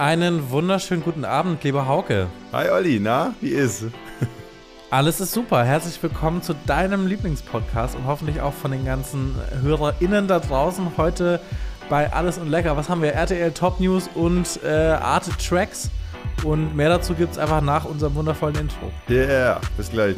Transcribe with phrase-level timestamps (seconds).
[0.00, 2.28] Einen wunderschönen guten Abend, lieber Hauke.
[2.54, 3.84] Hi Olli, na, wie ist?
[4.90, 5.62] Alles ist super.
[5.62, 10.92] Herzlich willkommen zu deinem Lieblingspodcast und hoffentlich auch von den ganzen HörerInnen da draußen.
[10.96, 11.38] Heute
[11.90, 12.78] bei Alles und Lecker.
[12.78, 13.12] Was haben wir?
[13.12, 15.90] RTL Top News und äh, Arte Tracks.
[16.44, 18.90] Und mehr dazu gibt es einfach nach unserem wundervollen Intro.
[19.10, 20.16] Yeah, bis gleich.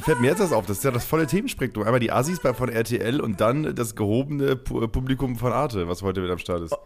[0.00, 0.66] Fällt mir jetzt das auf.
[0.66, 1.84] Das ist ja das volle Themenspektrum.
[1.84, 6.02] Einmal die Assis bei- von RTL und dann das gehobene Pu- Publikum von Arte, was
[6.02, 6.76] heute mit am Start ist.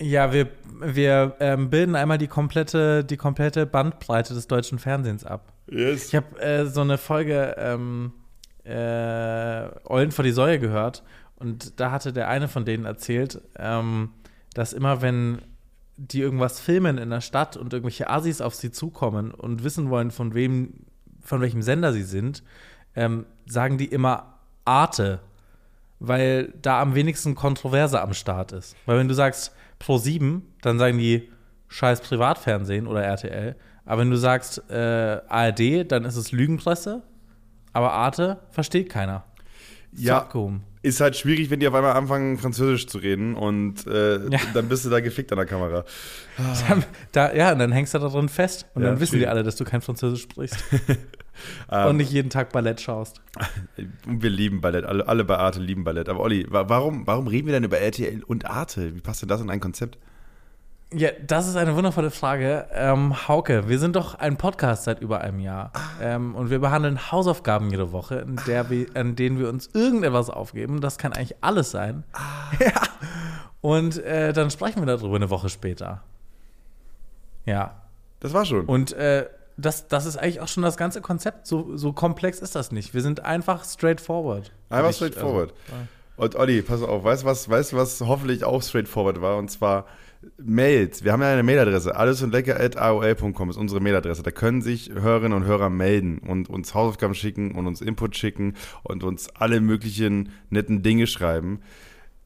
[0.00, 0.48] Ja, wir,
[0.82, 5.52] wir ähm, bilden einmal die komplette, die komplette Bandbreite des deutschen Fernsehens ab.
[5.70, 6.08] Yes.
[6.08, 8.12] Ich habe äh, so eine Folge ähm,
[8.64, 11.02] äh, Eulen vor die Säue gehört
[11.36, 14.10] und da hatte der eine von denen erzählt, ähm,
[14.54, 15.42] dass immer wenn
[15.96, 20.10] die irgendwas filmen in der Stadt und irgendwelche Assis auf sie zukommen und wissen wollen,
[20.10, 20.83] von wem,
[21.24, 22.42] von welchem Sender sie sind,
[22.94, 25.20] ähm, sagen die immer Arte,
[25.98, 28.76] weil da am wenigsten Kontroverse am Start ist.
[28.86, 31.30] Weil wenn du sagst Pro 7, dann sagen die
[31.68, 33.56] scheiß Privatfernsehen oder RTL.
[33.84, 37.02] Aber wenn du sagst äh, ARD, dann ist es Lügenpresse.
[37.72, 39.24] Aber Arte versteht keiner.
[39.92, 40.18] Ja.
[40.18, 40.64] abgehoben.
[40.84, 44.38] Ist halt schwierig, wenn die auf einmal anfangen, Französisch zu reden und äh, Ja.
[44.52, 45.84] dann bist du da gefickt an der Kamera.
[47.12, 48.66] Da, ja, und dann hängst du da drin fest.
[48.74, 49.30] Und Ja, dann wissen die schwierig.
[49.30, 50.62] alle, dass du kein Französisch sprichst.
[51.68, 53.20] Ähm, und nicht jeden Tag Ballett schaust.
[54.06, 56.08] Wir lieben Ballett, alle, alle bei Arte lieben Ballett.
[56.08, 58.94] Aber Olli, wa warum, warum reden wir denn über RTL und Arte?
[58.94, 59.98] Wie passt denn das in ein Konzept?
[60.96, 62.66] Ja, das ist eine wundervolle Frage.
[62.72, 65.72] Ähm, Hauke, wir sind doch ein Podcast seit über einem Jahr.
[66.00, 70.30] Ähm, und wir behandeln Hausaufgaben jede Woche, in der wir, an denen wir uns irgendetwas
[70.30, 70.80] aufgeben.
[70.80, 72.04] Das kann eigentlich alles sein.
[72.60, 72.72] Ja.
[73.60, 76.02] Und äh, dann sprechen wir darüber eine Woche später.
[77.46, 77.80] Ja.
[78.20, 78.66] Das war schon.
[78.66, 79.26] Und äh,
[79.56, 81.46] das, das ist eigentlich auch schon das ganze Konzept.
[81.46, 82.94] So, so komplex ist das nicht.
[82.94, 84.52] Wir sind einfach straightforward.
[84.70, 85.52] Einfach Ich- straightforward.
[85.70, 85.82] Also,
[86.16, 89.36] Und Olli, pass auf, weißt du was, weißt du, was hoffentlich auch straightforward war?
[89.38, 89.86] Und zwar
[90.38, 91.04] Mails.
[91.04, 91.96] Wir haben ja eine Mailadresse.
[91.96, 94.22] Alles und lecker at aol.com ist unsere Mailadresse.
[94.22, 98.54] Da können sich Hörerinnen und Hörer melden und uns Hausaufgaben schicken und uns Input schicken
[98.82, 101.60] und uns alle möglichen netten Dinge schreiben.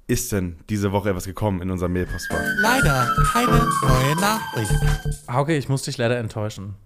[0.06, 2.40] Ist denn diese Woche etwas gekommen in unserem Mailpostfach?
[2.60, 4.72] Leider keine neue Nachricht.
[5.30, 6.76] Hauke, ich muss dich leider enttäuschen.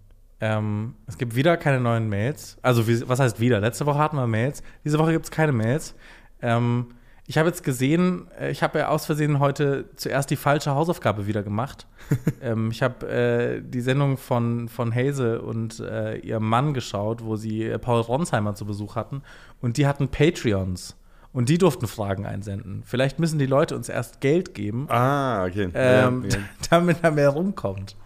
[0.41, 2.59] Ähm, es gibt wieder keine neuen Mails.
[2.62, 3.61] Also, wie, was heißt wieder?
[3.61, 4.65] Letzte Woche hatten wir Mails.
[4.84, 5.94] Diese Woche gibt es keine Mails.
[6.41, 6.89] Ähm,
[7.27, 11.27] ich habe jetzt gesehen, äh, ich habe ja aus Versehen heute zuerst die falsche Hausaufgabe
[11.27, 11.87] wieder gemacht.
[12.43, 17.37] ähm, ich habe äh, die Sendung von, von Hazel und äh, ihrem Mann geschaut, wo
[17.37, 19.22] sie äh, Paul Ronsheimer zu Besuch hatten.
[19.61, 20.97] Und die hatten Patreons.
[21.32, 22.82] Und die durften Fragen einsenden.
[22.84, 25.71] Vielleicht müssen die Leute uns erst Geld geben, Ah, okay.
[25.72, 26.43] ähm, ja, ja.
[26.71, 27.97] damit da mehr rumkommt.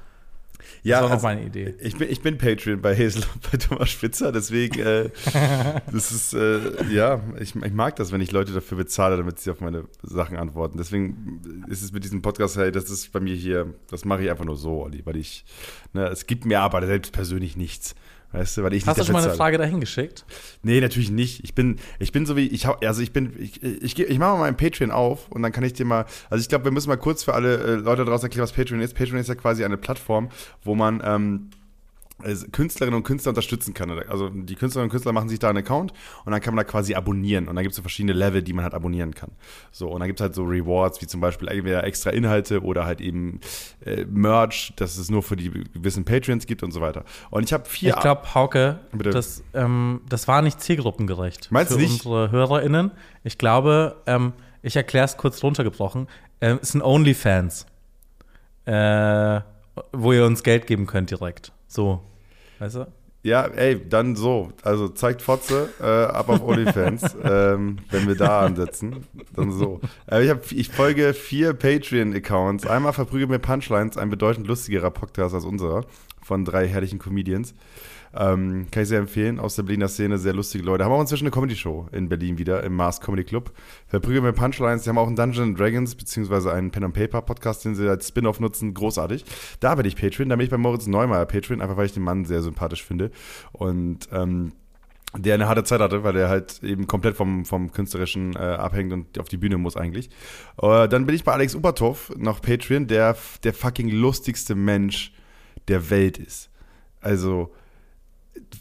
[0.87, 1.75] Ja, Das war noch also, meine Idee.
[1.81, 5.11] Ich bin, ich bin Patreon bei Hazel und bei Thomas Spitzer, deswegen, äh,
[5.93, 9.51] das ist, äh, ja, ich, ich mag das, wenn ich Leute dafür bezahle, damit sie
[9.51, 10.79] auf meine Sachen antworten.
[10.79, 14.31] Deswegen ist es mit diesem Podcast, hey, das ist bei mir hier, das mache ich
[14.31, 15.45] einfach nur so, Olli, weil ich,
[15.93, 17.95] ne, es gibt mir aber selbst persönlich nichts.
[18.33, 19.35] Weißt du, weil ich Hast du nicht schon mal eine.
[19.35, 20.25] Frage dahin geschickt?
[20.63, 21.45] Nee, natürlich nicht.
[21.45, 24.33] Ich bin, ich bin so wie, ich hau, also ich bin, ich, ich, ich mache
[24.33, 26.89] mal meinen Patreon auf und dann kann ich dir mal, also ich glaube, wir müssen
[26.89, 28.95] mal kurz für alle äh, Leute draußen erklären, was Patreon ist.
[28.95, 30.29] Patreon ist ja quasi eine Plattform,
[30.65, 31.51] wo man ähm,
[32.53, 33.91] Künstlerinnen und Künstler unterstützen kann.
[33.91, 35.93] Also die Künstlerinnen und Künstler machen sich da einen Account
[36.25, 37.49] und dann kann man da quasi abonnieren.
[37.49, 39.31] Und dann gibt es so verschiedene Level, die man halt abonnieren kann.
[39.71, 42.85] So, und dann gibt es halt so Rewards, wie zum Beispiel entweder extra Inhalte oder
[42.85, 43.41] halt eben
[43.85, 47.05] äh, Merch, dass es nur für die gewissen Patreons gibt und so weiter.
[47.31, 47.95] Und ich habe vier.
[47.95, 51.51] Ich glaube, Hauke, das, ähm, das war nicht zielgruppengerecht.
[51.51, 51.93] Meinst du für nicht?
[52.05, 52.91] unsere HörerInnen.
[53.25, 54.33] Ich glaube, ähm,
[54.63, 56.09] ich erkläre es kurz runtergebrochen.
[56.41, 57.67] Ähm, es sind OnlyFans,
[58.65, 59.41] äh,
[59.93, 61.53] wo ihr uns Geld geben könnt direkt.
[61.69, 62.03] So,
[62.59, 62.87] weißt du?
[63.27, 64.53] Ja, ey, dann so.
[64.63, 69.05] Also zeigt Fotze äh, ab auf OnlyFans, ähm, wenn wir da ansetzen.
[69.35, 69.81] Dann so.
[70.09, 72.69] Äh, ich, hab, ich folge vier Patreon-Accounts.
[72.69, 75.85] Einmal verprügelt mir Punchlines, ein bedeutend lustigerer Podcast als unserer,
[76.23, 77.53] von drei herrlichen Comedians.
[78.19, 79.39] Ähm, kann ich sehr empfehlen.
[79.39, 80.85] Aus der Berliner Szene sehr lustige Leute.
[80.85, 83.53] Haben auch inzwischen eine Comedy-Show in Berlin wieder, im Mars Comedy Club.
[83.89, 84.85] Verprügeln mir Punchlines.
[84.85, 88.09] Die haben auch einen Dungeon Dragons, beziehungsweise einen Pen and Paper Podcast, den sie als
[88.09, 88.73] Spin-off nutzen.
[88.73, 89.25] Großartig.
[89.61, 90.29] Da bin ich Patreon.
[90.29, 93.11] Da bin ich bei Moritz Neumeier Patreon, einfach weil ich den Mann sehr sympathisch finde.
[93.53, 94.53] Und ähm,
[95.15, 98.93] der eine harte Zeit hatte, weil der halt eben komplett vom, vom Künstlerischen äh, abhängt
[98.93, 100.11] und auf die Bühne muss eigentlich.
[100.61, 105.13] Äh, dann bin ich bei Alex Ubertoff, noch Patreon, der, der fucking lustigste Mensch,
[105.69, 106.51] der Welt ist.
[107.01, 107.53] Also,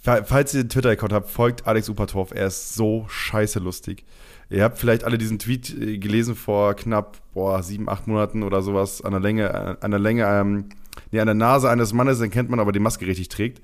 [0.01, 2.31] falls ihr einen Twitter-Account habt, folgt Alex Upertorf.
[2.31, 4.05] Er ist so scheiße lustig.
[4.49, 8.61] Ihr habt vielleicht alle diesen Tweet äh, gelesen vor knapp boah, sieben, acht Monaten oder
[8.61, 10.69] sowas an der Länge, äh, an der Länge, ähm,
[11.11, 13.61] nee, an der Nase eines Mannes, den kennt man, aber die Maske richtig trägt.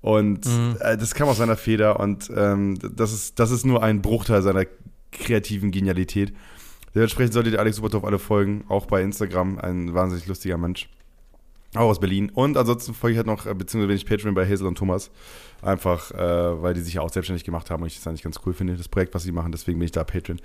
[0.00, 0.46] Und
[0.80, 4.42] äh, das kam aus seiner Feder und ähm, das, ist, das ist nur ein Bruchteil
[4.42, 4.64] seiner
[5.12, 6.34] kreativen Genialität.
[6.94, 10.88] Dementsprechend solltet ihr Alex Supertopf alle folgen, auch bei Instagram, ein wahnsinnig lustiger Mensch.
[11.74, 12.30] Auch aus Berlin.
[12.30, 15.10] Und ansonsten folge ich halt noch, äh, beziehungsweise bin ich Patreon bei Hazel und Thomas.
[15.62, 18.40] Einfach, äh, weil die sich ja auch selbstständig gemacht haben und ich das eigentlich ganz
[18.44, 19.52] cool finde, das Projekt, was sie machen.
[19.52, 20.40] Deswegen bin ich da Patreon.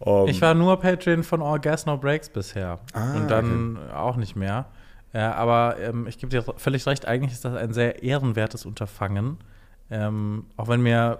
[0.00, 2.78] Um, Ich war nur Patreon von All Gas No Breaks bisher.
[2.92, 4.66] Ah, und dann auch nicht mehr.
[5.12, 9.38] Ja, aber ähm, ich gebe dir völlig recht, eigentlich ist das ein sehr ehrenwertes Unterfangen.
[9.90, 11.18] Ähm, auch wenn mir,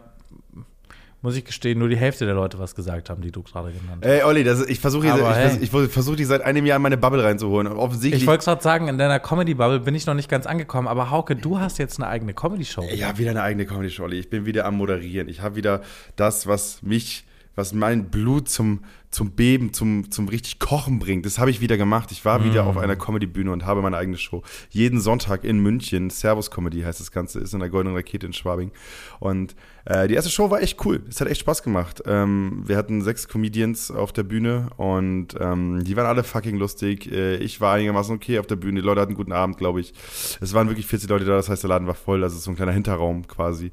[1.20, 4.04] muss ich gestehen, nur die Hälfte der Leute was gesagt haben, die du gerade genannt
[4.04, 4.10] hast.
[4.10, 5.56] Ey, Olli, das, ich versuche Aber hey.
[5.56, 7.66] ich, ich versuche dich seit einem Jahr in meine Bubble reinzuholen.
[7.66, 8.22] Offensichtlich.
[8.22, 11.34] Ich wollte gerade sagen, in deiner Comedy-Bubble bin ich noch nicht ganz angekommen, aber Hauke,
[11.34, 12.86] du hast jetzt eine eigene Comedy-Show.
[12.92, 14.18] Ich habe wieder eine eigene Comedy-Show, Olli.
[14.18, 15.28] Ich bin wieder am Moderieren.
[15.28, 15.82] Ich habe wieder
[16.14, 17.26] das, was mich,
[17.56, 21.24] was mein Blut zum, zum Beben, zum, zum richtig Kochen bringt.
[21.24, 22.12] Das habe ich wieder gemacht.
[22.12, 24.42] Ich war wieder auf einer Comedy-Bühne und habe meine eigene Show.
[24.70, 26.10] Jeden Sonntag in München.
[26.10, 27.40] Servus Comedy heißt das Ganze.
[27.40, 28.70] Ist in der Goldenen Rakete in Schwabing.
[29.18, 29.54] Und
[29.86, 31.02] äh, die erste Show war echt cool.
[31.08, 32.02] Es hat echt Spaß gemacht.
[32.04, 37.10] Ähm, wir hatten sechs Comedians auf der Bühne und ähm, die waren alle fucking lustig.
[37.10, 38.82] Äh, ich war einigermaßen okay auf der Bühne.
[38.82, 39.94] Die Leute hatten einen guten Abend, glaube ich.
[40.40, 42.22] Es waren wirklich 40 Leute da, das heißt, der Laden war voll.
[42.22, 43.72] Also so ein kleiner Hinterraum quasi.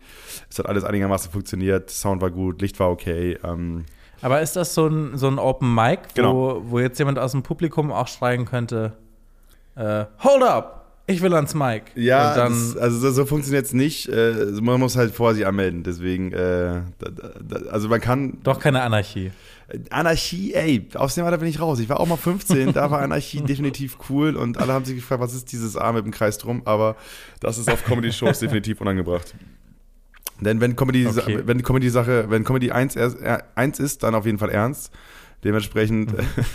[0.49, 1.89] Es hat alles einigermaßen funktioniert.
[1.89, 3.37] Sound war gut, Licht war okay.
[3.43, 3.83] Ähm,
[4.21, 6.61] Aber ist das so ein, so ein Open Mic, wo, Genau.
[6.67, 8.93] wo jetzt jemand aus dem Publikum auch schreien könnte,
[9.75, 10.81] äh, Hold up!
[11.07, 11.83] Ich will ans Mic.
[11.93, 14.09] Ja, das, also so, so funktioniert es nicht.
[14.09, 15.83] Äh, man muss halt vorher sich anmelden.
[15.83, 18.39] Deswegen, äh, da, da, also man kann.
[18.41, 19.31] doch keine Anarchie.
[19.91, 21.79] Anarchie, ey, aus dem Alter bin ich raus.
[21.79, 25.21] Ich war auch mal 15, da war Anarchie definitiv cool und alle haben sich gefragt,
[25.21, 26.95] was ist dieses A mit dem Kreis drum, aber
[27.39, 29.35] das ist auf Comedy-Shows definitiv unangebracht.
[30.39, 31.39] Denn wenn Comedy, Okay.
[31.45, 34.91] wenn Comedy Sache, wenn Comedy 1 erst, äh, eins ist, dann auf jeden Fall ernst.
[35.43, 36.11] Dementsprechend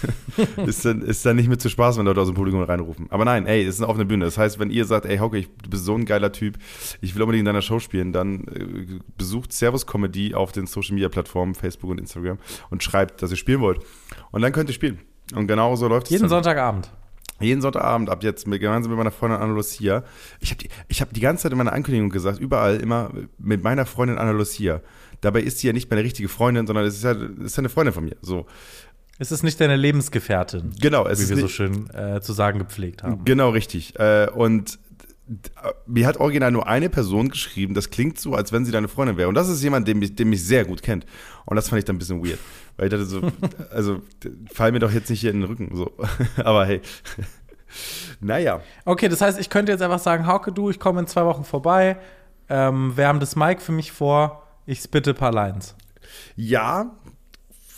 [0.66, 3.06] ist, dann, ist dann nicht mit zu Spaß, wenn Leute aus dem Publikum reinrufen.
[3.10, 4.24] Aber nein, ey, es ist eine offene Bühne.
[4.24, 6.58] Das heißt, wenn ihr sagt, ey, Hauke, ich, du bist so ein geiler Typ,
[7.00, 10.94] ich will unbedingt in deiner Show spielen, dann äh, besucht Servus Comedy auf den Social
[10.94, 12.38] Media Plattformen, Facebook und Instagram
[12.70, 13.80] und schreibt, dass ihr spielen wollt.
[14.32, 14.98] Und dann könnt ihr spielen.
[15.36, 16.10] Und genau so läuft es.
[16.10, 16.28] Jeden.
[16.28, 16.90] Sonntagabend.
[17.40, 20.04] Jeden Sonntagabend ab jetzt mit, gemeinsam mit meiner Freundin Anna Lucia.
[20.40, 23.62] Ich habe die, ich hab die ganze Zeit in meiner Ankündigung gesagt, überall immer mit
[23.62, 24.80] meiner Freundin Anna Lucia.
[25.20, 27.60] Dabei ist sie ja nicht meine richtige Freundin, sondern es ist ja, es ist ja
[27.60, 28.16] eine Freundin von mir.
[28.22, 28.46] So.
[29.18, 32.32] Es ist nicht deine Lebensgefährtin, Genau, es wie ist wir so nicht- schön äh, zu
[32.32, 33.24] sagen gepflegt haben.
[33.24, 33.98] Genau, richtig.
[33.98, 34.78] Äh, und
[35.86, 39.16] mir hat original nur eine Person geschrieben, das klingt so, als wenn sie deine Freundin
[39.16, 39.28] wäre.
[39.28, 41.06] Und das ist jemand, den mich, den mich sehr gut kennt.
[41.46, 42.38] Und das fand ich dann ein bisschen weird.
[42.76, 43.20] Weil ich dachte so,
[43.70, 44.02] also
[44.52, 45.70] fall mir doch jetzt nicht hier in den Rücken.
[45.74, 45.92] So.
[46.44, 46.80] Aber hey.
[48.20, 48.60] naja.
[48.84, 51.44] Okay, das heißt, ich könnte jetzt einfach sagen, Hauke, du, ich komme in zwei Wochen
[51.44, 51.98] vorbei,
[52.48, 55.76] ähm, wärm das Mic für mich vor, ich spitte ein paar Lines.
[56.34, 56.90] Ja,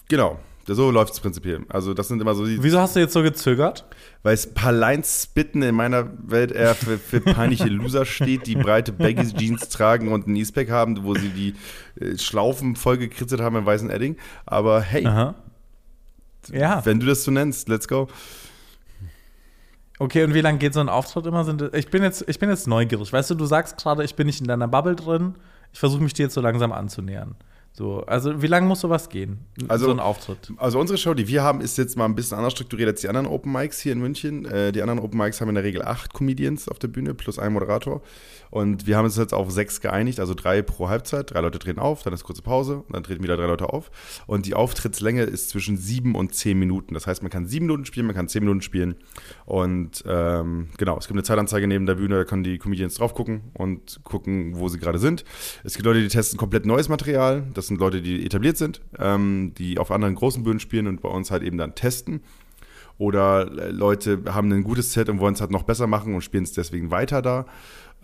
[0.09, 0.39] genau.
[0.67, 1.61] So läuft es prinzipiell.
[1.69, 3.85] Also das sind immer so die, Wieso hast du jetzt so gezögert?
[4.23, 8.55] weil es paar Lines spitten in meiner Welt eher für, für peinliche Loser steht, die
[8.55, 11.55] breite Baggy Jeans tragen und ein E-Spec haben, wo sie die
[12.01, 14.17] äh, Schlaufen voll gekritzelt haben im weißen Edding.
[14.47, 15.35] Aber hey, Aha.
[16.53, 16.85] Ja.
[16.85, 18.09] wenn du das so nennst, let's go.
[19.99, 21.47] Okay, und wie lange geht so ein Auftritt immer?
[21.75, 23.13] Ich, bin jetzt, ich bin jetzt neugierig.
[23.13, 25.37] Weißt du, du sagst gerade, ich bin nicht in deiner Bubble drin.
[25.73, 27.37] Ich versuche mich dir jetzt so langsam anzunähern.
[27.75, 29.47] So, also wie lange muss sowas gehen?
[29.69, 30.53] Also- so ein Auftritt.
[30.59, 33.09] Also unsere Show, die wir haben, ist jetzt mal ein bisschen anders strukturiert als die
[33.09, 34.45] anderen Open Mics hier in München.
[34.45, 37.39] Äh, die anderen Open Mics haben in der Regel acht Comedians auf der Bühne plus
[37.39, 38.03] ein Moderator.
[38.51, 41.31] Und wir haben uns jetzt auf sechs geeinigt, also drei pro Halbzeit.
[41.33, 43.91] Drei Leute treten auf, dann ist kurze Pause und dann treten wieder drei Leute auf.
[44.27, 46.93] Und die Auftrittslänge ist zwischen sieben und zehn Minuten.
[46.93, 48.97] Das heißt, man kann sieben Minuten spielen, man kann zehn Minuten spielen.
[49.47, 53.15] Und ähm, genau, es gibt eine Zeitanzeige neben der Bühne, da können die Comedians drauf
[53.15, 55.25] gucken und gucken, wo sie gerade sind.
[55.65, 57.45] Es gibt Leute, die testen komplett neues Material.
[57.55, 61.09] Das sind Leute, die etabliert sind, ähm, die auf anderen großen Bühnen spielen und bei
[61.09, 62.23] uns halt eben dann testen.
[62.99, 66.23] Oder äh, Leute haben ein gutes Set und wollen es halt noch besser machen und
[66.23, 67.47] spielen es deswegen weiter da.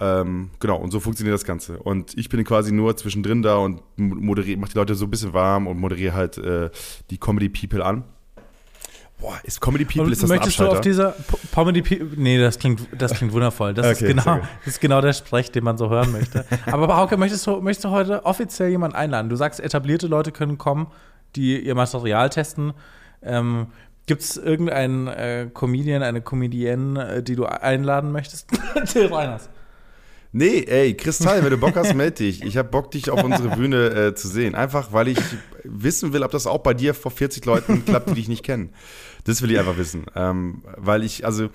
[0.00, 1.78] Ähm, genau, und so funktioniert das Ganze.
[1.78, 5.32] Und ich bin quasi nur zwischendrin da und moderiere, mache die Leute so ein bisschen
[5.32, 6.70] warm und moderiere halt äh,
[7.10, 8.04] die Comedy People an.
[9.20, 11.14] Boah, ist Comedy People, Und ist das ein möchtest du auf dieser
[11.52, 13.74] Comedy Pe- Nee, das klingt, das klingt wundervoll.
[13.74, 14.40] Das, ist Okay, genau, sorry.
[14.64, 16.44] das ist genau der Sprech, den man so hören möchte.
[16.66, 19.28] Aber Hauke, möchtest du, möchtest du heute offiziell jemanden einladen?
[19.28, 20.86] Du sagst, etablierte Leute können kommen,
[21.34, 22.74] die ihr Material testen.
[23.22, 23.66] Ähm,
[24.06, 28.48] Gibt es irgendeinen äh, Comedian, eine Comedienne, äh, die du einladen möchtest?
[28.92, 29.48] Till Reiners.
[30.30, 32.42] Nee, ey, Kristall, wenn du Bock hast, meld dich.
[32.44, 34.54] Ich habe Bock, dich auf unsere Bühne äh, zu sehen.
[34.54, 35.18] Einfach, weil ich
[35.64, 38.70] wissen will, ob das auch bei dir vor 40 Leuten klappt, die dich nicht kennen.
[39.24, 40.06] Das will ich einfach wissen.
[40.14, 41.48] Ähm, weil ich, also,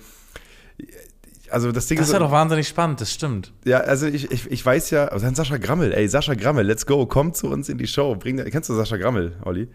[1.50, 2.10] also das Ding Das ist.
[2.10, 3.52] ist ja doch wahnsinnig spannend, das stimmt.
[3.64, 6.86] Ja, also ich, ich, ich weiß ja, also dann Sascha Grammel, ey, Sascha Grammel, let's
[6.86, 8.14] go, komm zu uns in die Show.
[8.16, 9.68] Bring, kennst du Sascha Grammel, Olli?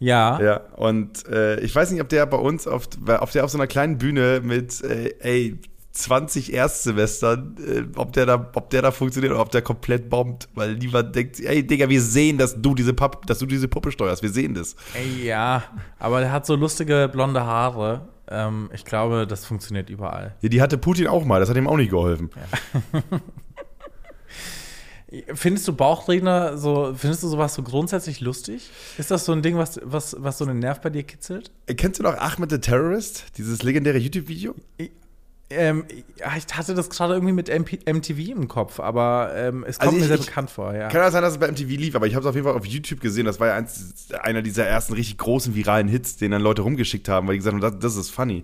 [0.00, 0.40] Ja.
[0.40, 3.58] Ja, und äh, ich weiß nicht, ob der bei uns auf, auf der auf so
[3.58, 5.58] einer kleinen Bühne mit, äh, ey,
[5.98, 10.48] 20 Erstsemestern, äh, ob, der da, ob der da funktioniert oder ob der komplett bombt,
[10.54, 13.90] weil niemand denkt, ey, Digga, wir sehen, dass du diese, Papp, dass du diese Puppe
[13.90, 14.76] steuerst, wir sehen das.
[14.94, 15.64] Ey, ja,
[15.98, 18.08] aber der hat so lustige blonde Haare.
[18.30, 20.36] Ähm, ich glaube, das funktioniert überall.
[20.40, 22.30] Ja, die hatte Putin auch mal, das hat ihm auch nicht geholfen.
[25.32, 28.68] Findest du Bauchredner so, findest du sowas so grundsätzlich lustig?
[28.98, 31.50] Ist das so ein Ding, was, was, was so einen Nerv bei dir kitzelt?
[31.66, 34.54] Kennst du noch Ahmed the Terrorist, dieses legendäre YouTube-Video?
[35.50, 35.84] Ähm,
[36.18, 39.88] ja, ich hatte das gerade irgendwie mit MP MTV im Kopf, aber ähm, es kommt
[39.88, 40.88] Also mir ich- sehr ich- bekannt vor, ja.
[40.88, 42.54] Kann auch sein, dass es bei MTV lief, aber ich habe es auf jeden Fall
[42.54, 43.24] auf YouTube gesehen.
[43.24, 47.08] Das war ja eins, einer dieser ersten richtig großen viralen Hits, den dann Leute rumgeschickt
[47.08, 48.40] haben, weil die gesagt haben, das, das ist funny.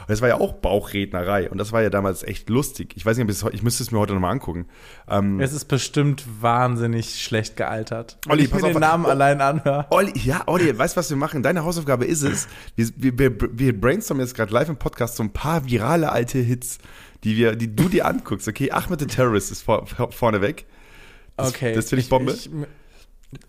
[0.00, 2.92] Und das war ja auch Bauchrednerei und das war ja damals echt lustig.
[2.96, 4.66] Ich weiß nicht, ob ich müsste es mir heute nochmal angucken.
[5.08, 8.18] Ähm, Es ist bestimmt wahnsinnig schlecht gealtert.
[8.28, 9.10] Olli, ich mir pass auf, den Namen oh.
[9.10, 9.86] allein anhöre.
[9.90, 11.44] Olli, ja, Olli, weißt du, was wir machen?
[11.44, 15.22] Deine Hausaufgabe ist es, wir, wir, wir, wir brainstormen jetzt gerade live im Podcast so
[15.22, 16.78] ein paar virale alte Hits,
[17.24, 18.70] die, wir, die du dir anguckst, okay?
[18.70, 20.66] Ahmed the Terrorist ist vor, vor, vorne weg.
[21.36, 21.74] Das, Okay.
[21.74, 22.34] Das finde ich Bombe.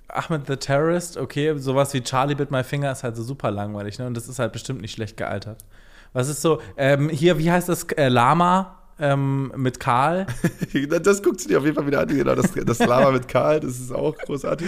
[0.10, 3.98] Ahmed the Terrorist, okay, sowas wie Charlie Bit My Finger ist halt so super langweilig,
[3.98, 4.08] ne?
[4.08, 5.64] Und das ist halt bestimmt nicht schlecht gealtert.
[6.12, 10.28] Was ist so, ähm, hier, wie heißt das, äh, Lama ähm, mit Karl?
[11.02, 12.08] Das guckst du dir auf jeden Fall wieder an.
[12.10, 14.68] Genau, das, das Lava mit Karl, das ist auch großartig.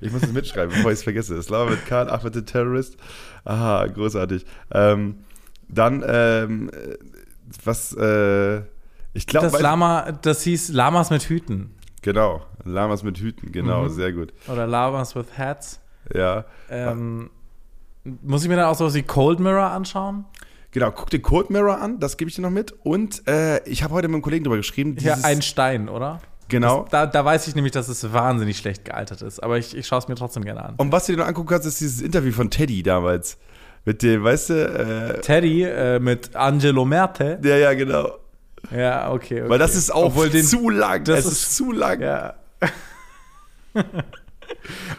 [0.00, 1.34] Ich muss es mitschreiben, bevor ich es vergesse.
[1.34, 2.96] Das Lava mit Karl, Ahmed the Terrorist.
[3.44, 4.46] Aha, großartig.
[4.72, 5.24] Ähm,
[5.68, 6.96] dann, ähm, äh,
[7.64, 8.58] was, äh,
[9.14, 11.74] ich glaube, Das Lama, das hieß Lamas mit Hüten.
[12.02, 13.88] genau, Lamas mit Hüten, genau, Mhm.
[13.90, 14.32] sehr gut.
[14.48, 15.80] Oder Lamas with Hats.
[16.14, 17.30] Ja, Ähm,
[18.22, 20.24] muss ich mir dann auch sowas wie Cold Mirror anschauen?
[20.70, 22.72] genau, guck dir Cold Mirror an, das gebe ich dir noch mit.
[22.84, 24.96] Und äh, ich habe heute mit einem Kollegen drüber geschrieben.
[25.00, 26.20] Ja, ein Stein, oder?
[26.48, 26.82] genau.
[26.82, 29.42] Das, da, da weiß ich nämlich, dass es wahnsinnig schlecht gealtert ist.
[29.42, 30.74] Aber ich, ich schaue es mir trotzdem gerne an.
[30.76, 33.38] Und was du dir noch angucken kannst, ist dieses Interview von Teddy damals.
[33.86, 34.54] Mit dem, weißt du,
[35.16, 37.38] äh, Teddy äh, mit Angelo Merte.
[37.42, 38.18] ja, ja, genau.
[38.70, 39.40] Ja, okay.
[39.42, 39.48] okay.
[39.48, 41.04] Weil das ist auch Obwohl den, zu lang.
[41.04, 42.00] das Das ist, ist- zu lang.
[42.02, 42.34] Ja.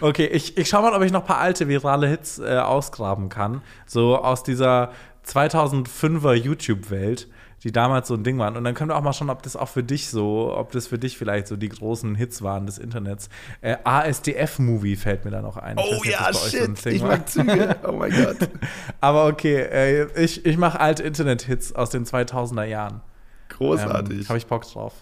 [0.02, 3.30] okay, ich, ich schau mal, ob ich noch ein paar alte virale Hits äh, ausgraben
[3.30, 3.62] kann.
[3.86, 4.92] So aus dieser
[5.28, 7.28] 2005er YouTube-Welt,
[7.64, 8.56] die damals so ein Ding waren.
[8.56, 10.88] Und dann können wir auch mal schauen, ob das auch für dich so, ob das
[10.88, 13.30] für dich vielleicht so die großen Hits waren des Internets.
[13.62, 15.78] Äh, ASDF-Movie fällt mir da noch ein.
[15.78, 16.76] Oh nicht, ja, so shit.
[16.76, 17.10] Thing Ich war.
[17.10, 17.76] mag Züge.
[17.88, 18.38] Oh mein Gott.
[19.02, 23.02] Aber okay, äh, ich, ich mache alte Internet-Hits aus den 2000er Jahren.
[23.50, 24.20] Großartig.
[24.20, 24.94] Ähm, Habe ich Bock drauf.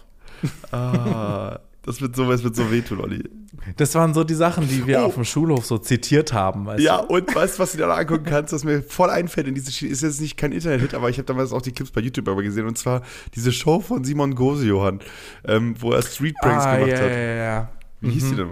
[0.72, 3.22] ah, das wird so, das wird so wehtun, Olli.
[3.76, 5.06] Das waren so die Sachen, die wir Oh.
[5.06, 6.68] auf dem Schulhof so zitiert haben.
[6.78, 7.14] Ja, du?
[7.14, 9.72] und weißt du, was du dir da angucken kannst, was mir voll einfällt in diese
[9.72, 12.28] Schiene, ist jetzt nicht kein Internet-Hit, aber ich habe damals auch die Clips bei YouTube
[12.28, 13.02] aber gesehen, und zwar
[13.34, 15.00] diese Show von Simon Gosejohann,
[15.46, 17.10] ähm, wo er Street Pranks ah, gemacht ja, hat.
[17.10, 17.68] ja, ja.
[18.00, 18.50] Wie hieß die denn?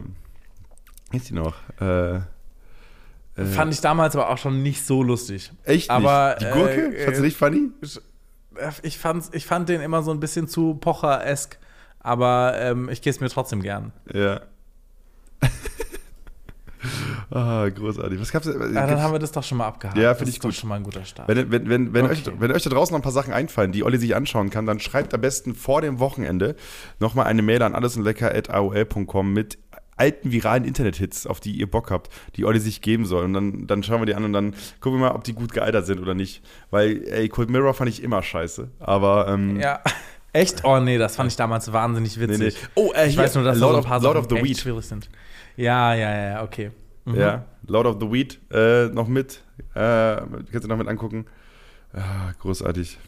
[1.10, 1.54] Wie hieß die noch?
[1.80, 5.52] Äh, äh, Fand ich damals aber auch schon nicht so lustig.
[5.64, 6.50] echt aber, nicht.
[6.50, 6.96] Die Gurke?
[6.96, 7.68] äh, Fandst du nicht funny?
[8.82, 11.58] Ich, fand's, ich fand den immer so ein bisschen zu Pocher-esk,
[12.04, 13.92] aber ähm, ich gehe es mir trotzdem gern.
[14.12, 14.40] Ja.
[17.30, 18.20] ah, großartig.
[18.20, 18.46] Was gab's?
[18.46, 18.52] Ja,
[18.86, 19.96] dann haben wir das doch schon mal abgehakt.
[19.98, 20.54] Ja, Das find ich gut.
[20.54, 21.28] schon mal ein guter Start.
[21.28, 22.12] Wenn, wenn, wenn, wenn, Okay.
[22.14, 24.66] euch, wenn euch da draußen noch ein paar Sachen einfallen, die Olli sich anschauen kann,
[24.66, 26.56] dann schreibt am besten vor dem Wochenende
[27.00, 29.58] nochmal eine Mail an allesundlecker.aol.com mit
[29.96, 33.24] alten viralen Internet-Hits, auf die ihr Bock habt, die Olli sich geben soll.
[33.24, 35.52] Und dann, dann schauen wir die an und dann gucken wir mal, ob die gut
[35.52, 36.42] gealtert sind oder nicht.
[36.70, 38.68] Weil, ey, Cold Mirror fand ich immer scheiße.
[38.80, 39.80] Aber, ähm, ja.
[40.34, 40.64] Echt?
[40.64, 42.56] Oh nee, das fand ich damals wahnsinnig nee, witzig.
[42.60, 42.68] nee.
[42.74, 44.58] Oh, äh, Ich weiß nur, dass da Lord, so of, Lord of the Weed.
[44.58, 45.08] schwierig sind.
[45.56, 46.72] Ja, ja, ja, okay.
[47.04, 47.14] Mhm.
[47.14, 49.42] Ja, Lord of the Weed äh, noch mit.
[49.74, 50.16] Äh,
[50.50, 51.26] kannst du noch mit angucken.
[51.92, 52.98] Ah, großartig.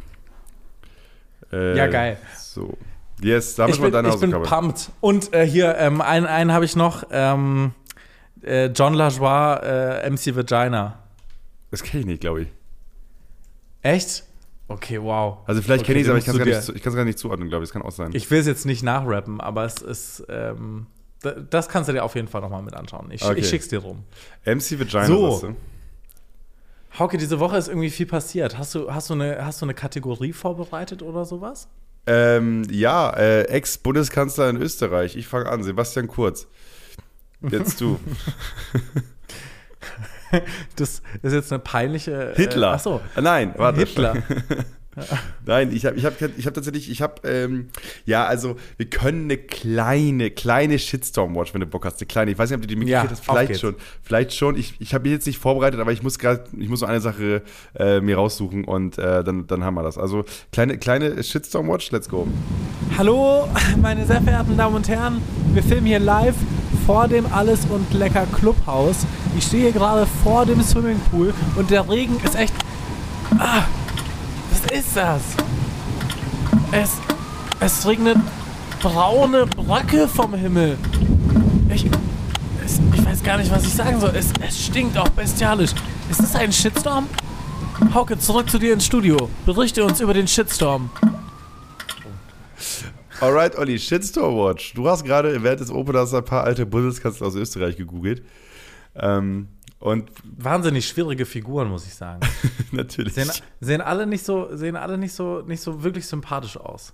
[1.52, 2.16] Äh, Ja, geil.
[2.36, 2.78] So.
[3.20, 4.90] Yes, da haben wir Ich bin, deine ich bin pumped.
[5.00, 7.04] Und äh, hier, ähm, einen, einen habe ich noch.
[7.10, 7.72] Ähm,
[8.42, 11.00] äh, John Lajoie, äh, MC Vagina.
[11.72, 12.48] Das kenne ich nicht, glaube ich.
[13.82, 14.22] Echt?
[14.68, 15.38] Okay, wow.
[15.46, 16.38] Also vielleicht Okay, kenne ich es, aber ich kann es
[16.94, 17.70] gar, nicht gar zuordnen, glaube ich.
[17.70, 18.10] Das kann auch sein.
[18.14, 20.24] Ich will es jetzt nicht nachrappen, aber es ist.
[20.28, 20.86] Ähm,
[21.50, 23.10] das kannst du dir auf jeden Fall nochmal mit anschauen.
[23.10, 23.40] Ich, Okay.
[23.40, 24.04] ich schick's dir rum.
[24.44, 25.54] MC Vagina, So.
[26.98, 28.58] Hauke, diese Woche ist irgendwie viel passiert.
[28.58, 31.68] Hast du, hast du, eine, hast du eine Kategorie vorbereitet oder sowas?
[32.06, 35.16] Ähm, ja, äh, Ex-Bundeskanzler in Österreich.
[35.16, 35.62] Ich fange an.
[35.62, 36.46] Sebastian Kurz.
[37.42, 37.98] Jetzt du.
[40.76, 42.32] Das ist jetzt eine peinliche.
[42.36, 42.72] Hitler.
[42.72, 43.00] Äh, ach so.
[43.16, 43.80] Äh, Nein, warte.
[43.80, 44.16] Hitler.
[45.46, 47.68] Nein, ich habe ich hab, ich hab tatsächlich, ich habe, ähm,
[48.04, 52.30] ja, also wir können eine kleine, kleine Shitstorm-Watch, wenn du Bock hast, eine kleine.
[52.30, 53.74] Ich weiß nicht, ob du die mitgekriegt Ja, hast, vielleicht schon.
[54.02, 54.56] Vielleicht schon.
[54.56, 57.00] Ich, ich habe mich jetzt nicht vorbereitet, aber ich muss gerade, ich muss so eine
[57.00, 57.42] Sache
[57.74, 59.98] äh, mir raussuchen und äh, dann, dann haben wir das.
[59.98, 62.26] Also kleine, kleine Shitstorm-Watch, let's go.
[62.96, 63.48] Hallo,
[63.80, 65.20] meine sehr verehrten Damen und Herren.
[65.52, 66.36] Wir filmen hier live
[66.86, 68.98] vor dem Alles und Lecker Clubhaus.
[69.36, 72.54] Ich stehe gerade vor dem Swimmingpool und der Regen ist echt.
[73.38, 73.64] Ah,
[74.50, 75.20] was ist das?
[76.70, 76.92] Es,
[77.60, 78.18] es regnet
[78.80, 80.78] braune Bröcke vom Himmel.
[81.74, 81.86] Ich,
[82.64, 84.12] es, ich weiß gar nicht, was ich sagen soll.
[84.14, 85.72] Es, es stinkt auch bestialisch.
[86.08, 87.08] Ist das ein Shitstorm?
[87.92, 89.28] Hauke, zurück zu dir ins Studio.
[89.44, 90.88] Berichte uns über den Shitstorm.
[93.18, 94.74] Alright, Olli, Shitstorm-Watch.
[94.74, 98.22] Du hast gerade während des Openers ein paar alte Bundeskanzler aus Österreich gegoogelt.
[98.94, 102.20] Ähm, und Wahnsinnig schwierige Figuren, muss ich sagen.
[102.72, 103.14] natürlich.
[103.14, 103.30] Sehen,
[103.60, 106.92] sehen alle nicht so, sehen alle nicht so, nicht so wirklich sympathisch aus.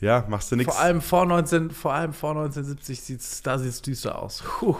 [0.00, 0.74] ja, machst du nichts.
[0.74, 4.42] Vor allem vor 19, vor allem vor 1970 sieht's, da sieht's düster aus.
[4.44, 4.76] Puh.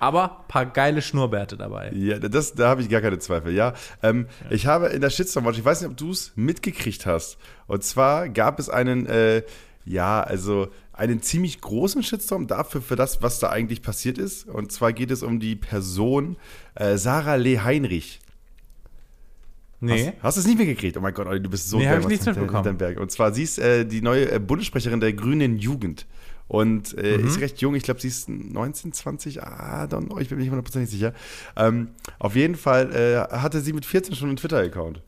[0.00, 1.90] Aber paar geile Schnurrbärte dabei.
[1.92, 3.52] Ja, das, da habe ich gar keine Zweifel.
[3.52, 7.04] Ja, ähm, ich habe in der Shitstorm Watch, ich weiß nicht, ob du es mitgekriegt
[7.04, 7.36] hast.
[7.66, 9.42] Und zwar gab es einen, äh,
[9.88, 14.46] ja, also einen ziemlich großen Shitstorm dafür, für das, was da eigentlich passiert ist.
[14.48, 16.36] Und zwar geht es um die Person
[16.74, 18.20] äh, Sarah Lee Heinrich.
[19.80, 20.06] Nee.
[20.08, 20.96] Hast, hast du es nicht mitgekriegt?
[20.96, 22.98] Oh mein Gott, Olli, du bist so Nee, hab geil, ich nichts mitbekommen.
[22.98, 26.06] Und zwar, sie ist äh, die neue äh, Bundessprecherin der Grünen Jugend.
[26.48, 27.26] Und äh, Mhm.
[27.26, 30.44] ist recht jung, ich glaube, sie ist 19, 20, ah, don't know, ich bin mir
[30.44, 31.12] nicht hundertprozentig sicher.
[31.56, 35.02] Ähm, auf jeden Fall äh, hatte sie mit 14 schon einen Twitter-Account.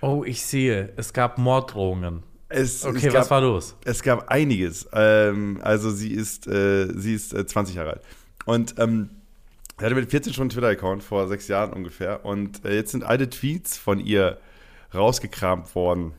[0.00, 2.22] Oh, ich sehe, es gab Morddrohungen.
[2.48, 3.76] Es, Okay, es gab, was war los?
[3.84, 4.88] Es gab einiges.
[4.92, 8.02] Ähm, also sie ist, äh, sie ist äh, 20 Jahre alt.
[8.44, 9.10] Und ähm,
[9.78, 12.24] sie hatte mit 14 schon einen Twitter-Account, vor sechs Jahren ungefähr.
[12.24, 14.38] Und äh, jetzt sind alte Tweets von ihr
[14.94, 16.12] rausgekramt worden,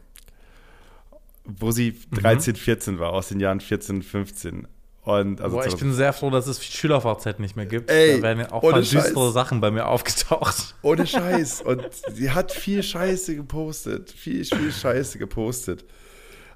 [1.46, 2.15] wo sie Mhm.
[2.22, 4.67] 13, 14 war, aus den Jahren 14, 15.
[5.03, 7.91] Und also Boah, ich 2000 bin sehr froh, dass es SchülerVZ nicht mehr gibt.
[7.91, 10.74] Ey, da werden ja auch mal düstere Sachen bei mir aufgetaucht.
[10.82, 11.62] Ohne Scheiß.
[11.65, 14.10] Und sie hat viel Scheiße gepostet.
[14.12, 15.86] Viel, viel Scheiße gepostet.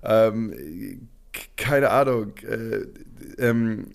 [0.04, 1.08] Ähm,
[1.56, 2.34] keine Ahnung.
[2.38, 2.86] Äh,
[3.38, 3.88] ähm,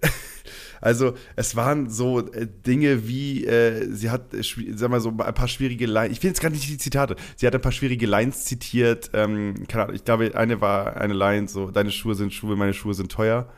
[0.80, 4.42] also, es waren so äh, Dinge wie, äh, sie hat, äh,
[4.74, 6.12] sag mal so, ein paar schwierige Lines.
[6.12, 7.16] Ich finde jetzt gar nicht die Zitate.
[7.36, 9.10] Sie hat ein paar schwierige Lines zitiert.
[9.12, 12.74] Ähm, keine Ahnung, ich glaube, eine war eine Line so: Deine Schuhe sind Schuhe, meine
[12.74, 13.48] Schuhe sind teuer.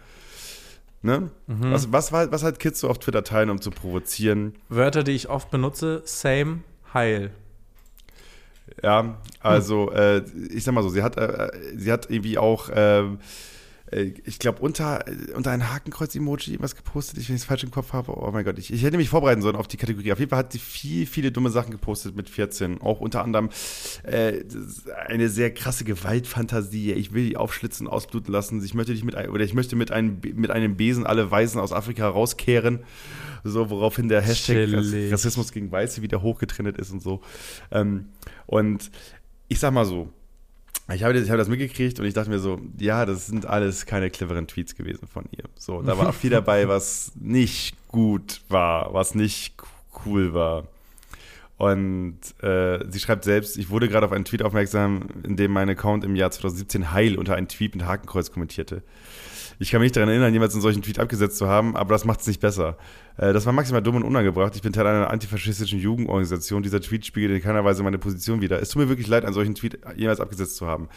[1.02, 1.30] Ne?
[1.46, 4.54] Was, was, war, was halt Kids so auf Twitter teilen, um zu provozieren?
[4.68, 6.60] Wörter, die ich oft benutze, same,
[6.92, 7.30] heil.
[8.82, 13.18] Ja, also äh, ich sag mal so, sie hat, äh, sie hat irgendwie auch, ähm,
[13.90, 17.64] äh, ich glaube, unter, äh, unter ein Hakenkreuz-Emoji was gepostet, ich, wenn ich es falsch
[17.64, 18.12] im Kopf habe.
[18.16, 20.12] Oh mein Gott, ich, ich hätte mich vorbereiten sollen auf die Kategorie.
[20.12, 22.80] Auf jeden Fall hat sie viel, viele dumme Sachen gepostet mit 14.
[22.80, 23.50] Auch unter anderem
[24.02, 24.44] äh,
[25.06, 26.92] eine sehr krasse Gewaltfantasie.
[26.92, 28.62] Ich will die aufschlitzen, ausbluten lassen.
[28.64, 31.72] Ich möchte dich mit oder ich möchte mit einem, mit einem Besen alle Weisen aus
[31.72, 32.80] Afrika rauskehren.
[33.44, 35.12] So, woraufhin der Hashtag Chillig.
[35.12, 37.20] Rassismus gegen Weiße wieder hochgetrennt ist und so.
[37.70, 38.06] Ähm,
[38.46, 38.90] und
[39.48, 40.10] ich sag mal so,
[40.92, 43.46] ich habe, das, ich habe das mitgekriegt und ich dachte mir so, ja, das sind
[43.46, 45.44] alles keine cleveren Tweets gewesen von ihr.
[45.56, 49.54] So, da war viel dabei, was nicht gut war, was nicht
[50.04, 50.66] cool war.
[51.58, 55.68] Und äh, sie schreibt selbst, ich wurde gerade auf einen Tweet aufmerksam, in dem mein
[55.68, 58.82] Account im Jahr 2017 heil unter einen Tweet mit Hakenkreuz kommentierte.
[59.62, 62.22] Ich kann mich daran erinnern, jemals einen solchen Tweet abgesetzt zu haben, aber das macht
[62.22, 62.78] es nicht besser.
[63.18, 64.56] Äh, das war maximal dumm und unangebracht.
[64.56, 66.62] Ich bin Teil einer antifaschistischen Jugendorganisation.
[66.62, 68.60] Dieser Tweet spiegelt in keiner Weise meine Position wider.
[68.62, 70.88] Es tut mir wirklich leid, einen solchen Tweet jemals abgesetzt zu haben.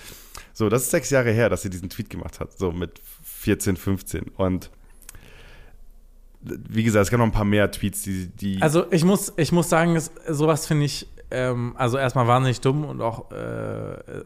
[0.54, 2.58] So, das ist sechs Jahre her, dass sie diesen Tweet gemacht hat.
[2.58, 4.32] So mit 14, 15.
[4.38, 4.72] Und
[6.40, 8.28] wie gesagt, es gab noch ein paar mehr Tweets, die.
[8.28, 12.86] die Also ich muss, ich muss sagen, sowas finde ich, ähm, also erstmal wahnsinnig dumm
[12.86, 14.24] und auch äh,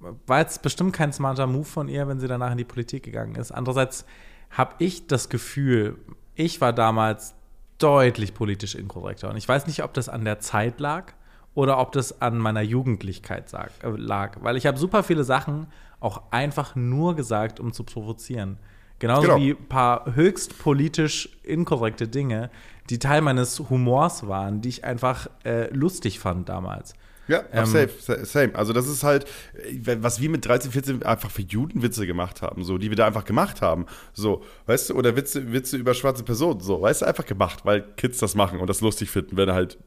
[0.00, 3.34] war jetzt bestimmt kein smarter Move von ihr, wenn sie danach in die Politik gegangen
[3.34, 3.50] ist.
[3.50, 4.04] Andererseits
[4.50, 5.98] habe ich das Gefühl,
[6.34, 7.34] ich war damals
[7.78, 9.30] deutlich politisch inkorrekter.
[9.30, 11.12] Und ich weiß nicht, ob das an der Zeit lag
[11.54, 14.38] oder ob das an meiner Jugendlichkeit sag, äh, lag.
[14.42, 15.66] Weil ich habe super viele Sachen
[16.00, 18.58] auch einfach nur gesagt, um zu provozieren.
[19.00, 19.36] Genauso Genau.
[19.38, 22.50] wie ein paar höchst politisch inkorrekte Dinge,
[22.90, 26.94] die Teil meines Humors waren, die ich einfach äh, lustig fand damals.
[27.28, 28.54] Ja, Ähm, safe, sa- same.
[28.54, 32.64] Also das ist halt, äh, was wir mit 13, 14 einfach für Judenwitze gemacht haben,
[32.64, 33.86] so, die wir da einfach gemacht haben.
[34.14, 37.82] So, weißt du, oder Witze, Witze über schwarze Personen, so, weißt du, einfach gemacht, weil
[37.96, 39.78] Kids das machen und das lustig finden, wenn halt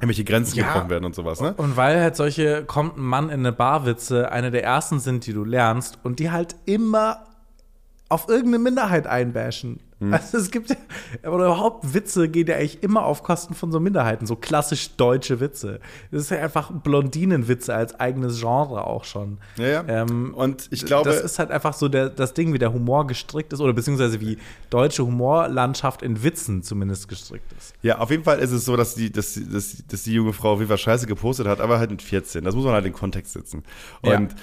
[0.00, 0.66] irgendwelche Grenzen Ja.
[0.66, 1.54] gebrochen werden und sowas, ne?
[1.56, 5.32] Und weil halt solche kommt ein Mann in eine Barwitze eine der ersten sind, die
[5.32, 7.24] du lernst und die halt immer
[8.08, 9.80] auf irgendeine Minderheit einbashen.
[10.12, 10.76] Also es gibt ja,
[11.30, 15.40] oder überhaupt Witze gehen ja eigentlich immer auf Kosten von so Minderheiten, so klassisch deutsche
[15.40, 15.80] Witze.
[16.12, 19.38] Das ist ja einfach Blondinenwitze als eigenes Genre auch schon.
[19.56, 19.84] Ja, ja.
[19.88, 23.06] Ähm, Und ich glaube- das ist halt einfach so der, das Ding, wie der Humor
[23.08, 24.38] gestrickt ist oder beziehungsweise wie
[24.70, 27.74] deutsche Humorlandschaft in Witzen zumindest gestrickt ist.
[27.82, 30.52] Ja, auf jeden Fall ist es so, dass die, dass, dass, dass die junge Frau
[30.52, 32.44] auf jeden Fall Scheiße gepostet hat, aber halt mit 14.
[32.44, 33.64] Das muss man halt in Kontext setzen.
[34.04, 34.16] Ja.
[34.16, 34.36] Und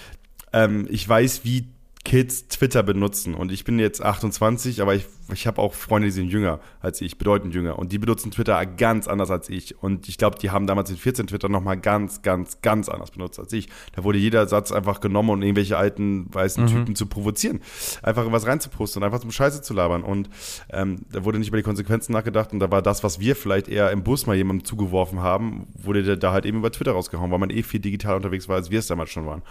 [0.53, 1.67] ähm, ich weiß, wie
[2.05, 3.33] Kids Twitter benutzen.
[3.33, 7.01] Und ich bin jetzt 28, aber ich, ich habe auch Freunde, die sind jünger als
[7.01, 7.77] ich, bedeutend jünger.
[7.79, 9.81] Und die benutzen Twitter ganz anders als ich.
[9.83, 13.39] Und ich glaube, die haben damals in 14 Twitter nochmal ganz, ganz, ganz anders benutzt
[13.39, 13.69] als ich.
[13.95, 17.59] Da wurde jeder Satz einfach genommen, um irgendwelche alten weißen Typen zu provozieren.
[18.03, 20.03] Einfach was reinzuposten und einfach zum Scheiße zu labern.
[20.03, 20.29] Und
[20.71, 22.53] ähm, da wurde nicht über die Konsequenzen nachgedacht.
[22.53, 26.03] Und da war das, was wir vielleicht eher im Bus mal jemandem zugeworfen haben, wurde
[26.03, 28.69] da- da halt eben über Twitter rausgehauen, weil man eh viel digital unterwegs war, als
[28.69, 29.41] wir es damals schon waren.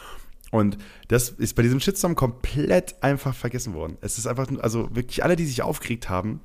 [0.54, 3.98] Und das ist bei diesem Shitstorm komplett einfach vergessen worden.
[4.02, 6.40] Es ist einfach, also wirklich alle, die sich aufgeregt haben,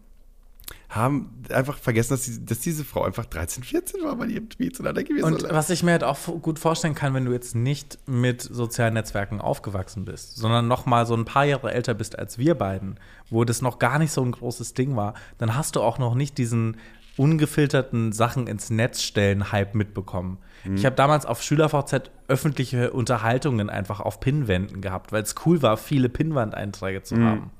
[0.89, 4.79] haben einfach vergessen, dass, die, dass diese Frau einfach 13, 14 war bei ihrem Tweet.
[4.79, 4.85] Und
[5.23, 8.41] Und so, was ich mir halt auch gut vorstellen kann, wenn du jetzt nicht mit
[8.41, 12.55] sozialen Netzwerken aufgewachsen bist, sondern noch mal so ein paar Jahre älter bist als wir
[12.55, 15.99] beiden, wo das noch gar nicht so ein großes Ding war, dann hast du auch
[15.99, 16.77] noch nicht diesen
[17.19, 20.39] ungefilterten Sachen ins Netz stellen Hype mitbekommen.
[20.75, 25.77] Ich habe damals auf SchülerVZ öffentliche Unterhaltungen einfach auf Pinnwänden gehabt, weil es cool war,
[25.77, 27.51] viele Pinnwandeinträge zu haben.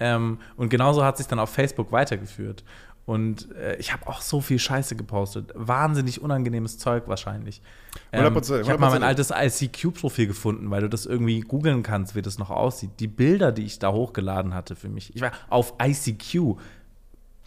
[0.00, 2.64] Ähm, und genauso hat sich dann auf Facebook weitergeführt.
[3.04, 5.52] Und äh, ich habe auch so viel Scheiße gepostet.
[5.54, 7.60] Wahnsinnig unangenehmes Zeug wahrscheinlich.
[8.12, 9.06] Ähm, 100%, ich habe mal mein 100%.
[9.06, 12.90] altes ICQ-Profil gefunden, weil du das irgendwie googeln kannst, wie das noch aussieht.
[13.00, 15.14] Die Bilder, die ich da hochgeladen hatte für mich.
[15.14, 16.56] Ich war auf ICQ.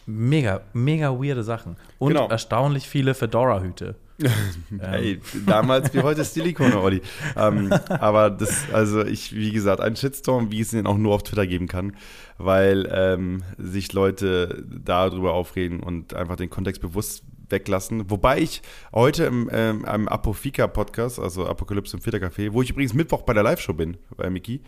[0.06, 1.76] Mega, mega weirde Sachen.
[1.98, 2.28] Und Genau.
[2.28, 3.96] erstaunlich viele Fedora-Hüte.
[4.78, 7.02] Ey, damals wie heute Stilikone, Olli.
[7.36, 11.22] ähm, aber das, also ich, wie gesagt, ein Shitstorm, wie es ihn auch nur auf
[11.22, 11.94] Twitter geben kann,
[12.38, 18.10] weil ähm, sich Leute darüber aufreden und einfach den Kontext bewusst weglassen.
[18.10, 23.22] Wobei ich heute im, ähm, im Apofika-Podcast, also Apokalypse im Vierter-Café, wo ich übrigens Mittwoch
[23.22, 24.62] bei der Live-Show bin, bei Miki.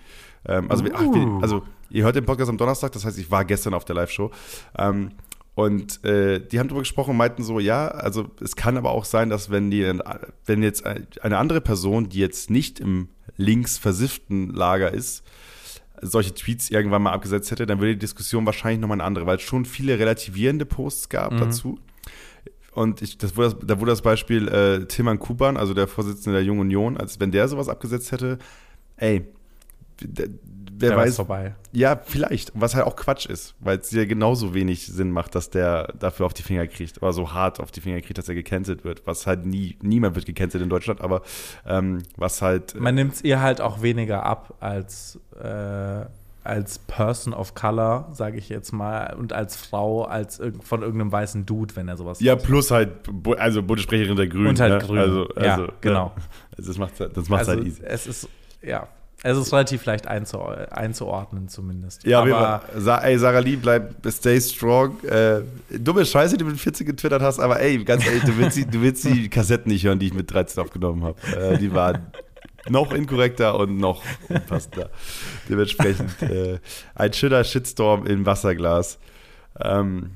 [0.47, 3.45] Ähm, also, ach, wir, also, ihr hört den Podcast am Donnerstag, das heißt, ich war
[3.45, 4.31] gestern auf der Live-Show.
[4.77, 5.11] Ähm,
[5.59, 9.05] und äh, die haben darüber gesprochen und meinten so, ja, also es kann aber auch
[9.05, 9.93] sein, dass wenn die,
[10.47, 15.25] wenn jetzt eine andere Person, die jetzt nicht im links versifften Lager ist,
[16.01, 19.39] solche Tweets irgendwann mal abgesetzt hätte, dann würde die Diskussion wahrscheinlich nochmal eine andere, weil
[19.39, 21.81] es schon viele relativierende Posts gab dazu.
[22.71, 26.39] Und ich, das wurde das, da wurde das Beispiel äh, Tilman Kuban, also der Vorsitzende
[26.39, 28.39] der Jungen Union, als wenn der sowas abgesetzt hätte,
[28.97, 29.27] ey,
[30.79, 31.55] wer Der weiß, vorbei.
[31.73, 32.53] ja, vielleicht.
[32.55, 36.27] Was halt auch Quatsch ist, weil es ja genauso wenig Sinn macht, dass der dafür
[36.27, 39.07] auf die Finger kriegt, oder so hart auf die Finger kriegt, dass er gecancelt wird.
[39.07, 41.23] Was halt nie, niemand wird gecancelt in Deutschland, aber
[41.67, 42.79] ähm, was halt.
[42.81, 46.05] Man nimmt es ihr halt auch weniger ab als, äh,
[46.45, 51.45] als Person of Color, sage ich jetzt mal, und als Frau, als von irgendeinem weißen
[51.45, 52.91] Dude, wenn er sowas ja, plus halt,
[53.37, 54.47] also Bundessprecherin der Grünen.
[54.49, 54.79] Und halt ne?
[54.79, 54.99] Grün.
[54.99, 56.13] Also, Ja, also, genau.
[56.57, 57.83] Also das macht das macht's Also halt easy.
[57.85, 58.29] es ist,
[58.63, 58.89] ja,
[59.23, 62.05] es ist relativ leicht einzu einzuordnen zumindest.
[62.07, 65.03] Ja, aber aber Sa ey, Sarah Lee, bleib, stay strong.
[65.05, 68.57] Äh, dumme Scheiße, die du mit 14 getwittert hast, aber ey, ganz ehrlich, du willst
[68.57, 71.21] die, du willst die Kassetten nicht hören, die ich mit 13 aufgenommen habe.
[71.37, 72.13] Äh, die waren
[72.69, 74.91] noch inkorrekter und noch unpassender.
[75.49, 76.59] Dementsprechend äh,
[76.95, 78.99] ein schöner Shitstorm im Wasserglas.
[79.61, 80.11] Ähm,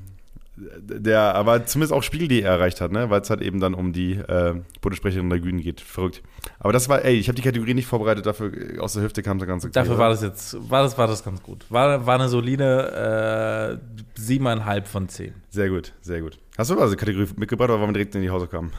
[0.55, 3.09] der aber zumindest auch Spiegel.de erreicht hat, ne?
[3.09, 5.81] weil es halt eben dann um die äh, Bundessprecherin der Grünen geht.
[5.81, 6.21] Verrückt.
[6.59, 9.23] Aber das war, ey, ich habe die Kategorie nicht vorbereitet, dafür äh, aus der Hüfte
[9.23, 9.73] kam es ganz okay.
[9.73, 11.65] dafür war das jetzt, war das, war das ganz gut.
[11.69, 15.33] War, war eine solide äh, siebeneinhalb von zehn.
[15.49, 16.37] Sehr gut, sehr gut.
[16.57, 18.71] Hast du also Kategorie mitgebracht oder wollen wir direkt in die Hausaufgaben?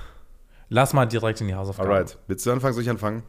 [0.69, 1.91] Lass mal direkt in die Hausaufgaben.
[1.91, 2.19] Alright.
[2.29, 2.75] Willst du anfangen?
[2.75, 3.23] Soll ich anfangen?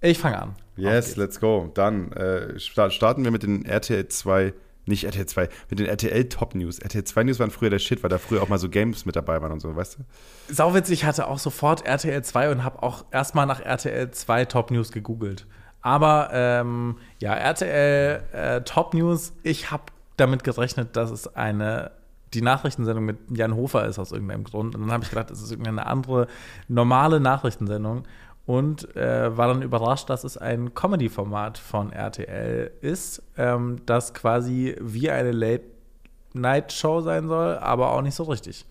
[0.00, 0.54] Ich fange an.
[0.76, 1.70] Yes, let's go.
[1.74, 4.54] Dann äh, sta- starten wir mit den RTL 2,
[4.90, 6.78] nicht RTL 2, mit den RTL Top News.
[6.78, 9.16] RTL 2 News waren früher der Shit, weil da früher auch mal so Games mit
[9.16, 10.54] dabei waren und so, weißt du?
[10.54, 14.70] Sauwitzig, ich hatte auch sofort RTL 2 und habe auch erstmal nach RTL 2 Top
[14.70, 15.46] News gegoogelt.
[15.82, 19.84] Aber ähm, ja, RTL äh, Top News, ich habe
[20.16, 21.92] damit gerechnet, dass es eine
[22.34, 24.74] die Nachrichtensendung mit Jan Hofer ist aus irgendeinem Grund.
[24.74, 26.28] Und dann habe ich gedacht, es ist irgendeine andere
[26.68, 28.04] normale Nachrichtensendung.
[28.46, 34.74] Und äh, war dann überrascht, dass es ein Comedy-Format von RTL ist, ähm, das quasi
[34.80, 38.66] wie eine Late-Night-Show sein soll, aber auch nicht so richtig.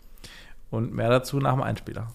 [0.70, 2.08] Und mehr dazu nach dem Einspieler.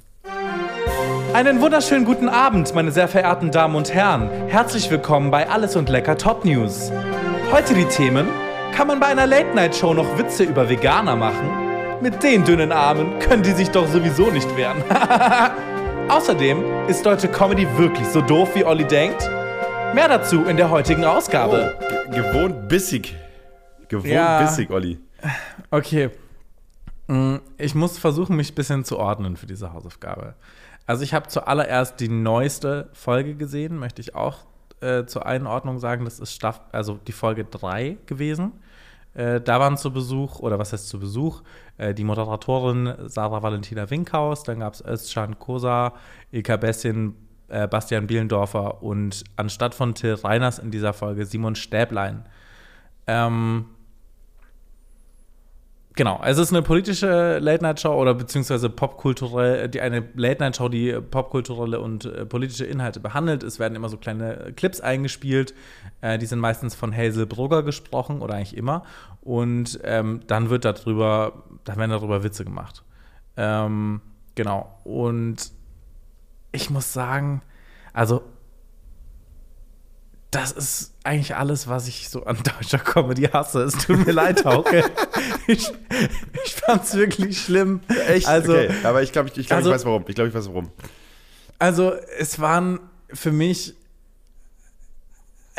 [1.32, 4.30] Einen wunderschönen guten Abend, meine sehr verehrten Damen und Herren.
[4.46, 6.92] Herzlich willkommen bei Alles und Lecker Top News.
[7.50, 8.28] Heute die Themen:
[8.72, 11.64] Kann man bei einer Late-Night-Show noch Witze über Veganer machen?
[12.00, 14.84] Mit den dünnen Armen können die sich doch sowieso nicht wehren.
[16.08, 19.28] Außerdem ist deutsche Comedy wirklich so doof, wie Olli denkt?
[19.94, 21.74] Mehr dazu in der heutigen Ausgabe.
[22.10, 23.16] Ge gewohnt bissig.
[23.88, 24.40] Gewohnt Ja.
[24.42, 24.98] bissig, Olli.
[25.70, 26.10] Okay.
[27.06, 30.34] Mm, Ich muss versuchen, mich ein bisschen zu ordnen für diese Hausaufgabe.
[30.86, 34.38] Also ich habe zuallererst die neueste Folge gesehen, möchte ich auch
[34.80, 36.04] äh, zur Einordnung sagen.
[36.04, 38.52] Das ist Staff also die Folge 3 gewesen.
[39.14, 41.42] Äh, da waren zu Besuch, oder was heißt zu Besuch,
[41.78, 45.94] äh, die Moderatorin Sarah Valentina Winkhaus, dann gab es Özcan Kosa,
[46.32, 47.14] Ilka Bessin,
[47.48, 52.24] äh, Bastian Bielendorfer und anstatt von Till Reiners in dieser Folge Simon Stäblein.
[53.06, 53.66] Ähm,
[55.96, 62.04] Genau, es ist eine politische Late-Night-Show oder beziehungsweise popkulturell, die eine Late-Night-Show, die popkulturelle und
[62.04, 63.44] äh, politische Inhalte behandelt.
[63.44, 65.54] Es werden immer so kleine Clips eingespielt.
[66.00, 68.82] Äh, die sind meistens von Hazel Brugger gesprochen oder eigentlich immer.
[69.22, 72.82] Und ähm, dann wird darüber, dann werden darüber Witze gemacht.
[73.36, 74.00] Ähm,
[74.34, 74.76] genau.
[74.82, 75.52] Und
[76.50, 77.40] ich muss sagen,
[77.92, 78.22] also
[80.34, 83.62] das ist eigentlich alles, was ich so an deutscher Comedy hasse.
[83.62, 84.84] Es tut mir leid, Hauke.
[85.46, 85.70] Ich,
[86.46, 87.80] ich fand's wirklich schlimm.
[88.08, 88.26] Echt?
[88.26, 90.04] Also, okay, aber ich glaube, ich, ich, glaub, also- ich weiß warum.
[90.08, 90.70] Ich glaube, ich weiß warum.
[91.58, 92.80] also es waren
[93.12, 93.74] für mich.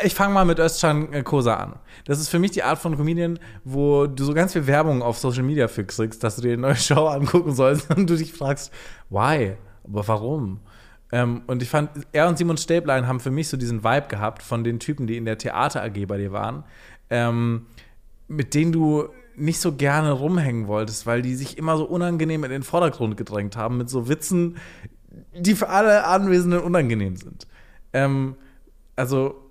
[0.02, 1.76] Ich fange mal mit Özcan Kosa an.
[2.04, 5.18] Das ist für mich die Art von Comedian, wo du so ganz viel Werbung auf
[5.18, 8.32] Social Media für kriegst, dass du dir eine neue Show angucken sollst und du dich
[8.32, 8.72] fragst,
[9.08, 9.56] why?
[9.84, 10.60] Aber warum?
[11.12, 14.42] Ähm, und ich fand, er und Simon Stäblein haben für mich so diesen Vibe gehabt
[14.42, 16.64] von den Typen, die in der Theater AG bei dir waren,
[17.10, 17.66] ähm,
[18.28, 22.50] mit denen du nicht so gerne rumhängen wolltest, weil die sich immer so unangenehm in
[22.50, 24.56] den Vordergrund gedrängt haben mit so Witzen,
[25.34, 27.46] die für alle Anwesenden unangenehm sind.
[27.92, 28.36] Ähm,
[28.96, 29.42] also,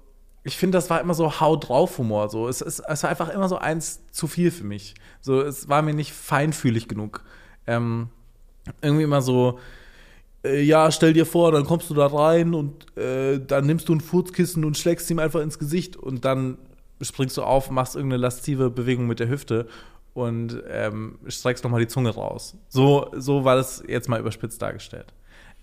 [0.44, 2.30] ich finde, das war immer so Hau drauf Humor.
[2.30, 2.48] So.
[2.48, 4.96] Es, es, es war einfach immer so eins zu viel für mich.
[5.22, 7.24] So, es war mir nicht feinfühlig genug.
[7.66, 8.10] Ähm,
[8.82, 9.60] irgendwie immer so,
[10.46, 13.96] äh, ja, stell dir vor, dann kommst du da rein und äh, dann nimmst du
[13.96, 16.58] ein Furzkissen und schlägst ihm einfach ins Gesicht und dann
[17.02, 19.68] springst du auf, machst irgendeine lastive Bewegung mit der Hüfte
[20.14, 22.56] und ähm, streckst nochmal die Zunge raus.
[22.70, 25.14] So, so war das jetzt mal überspitzt dargestellt.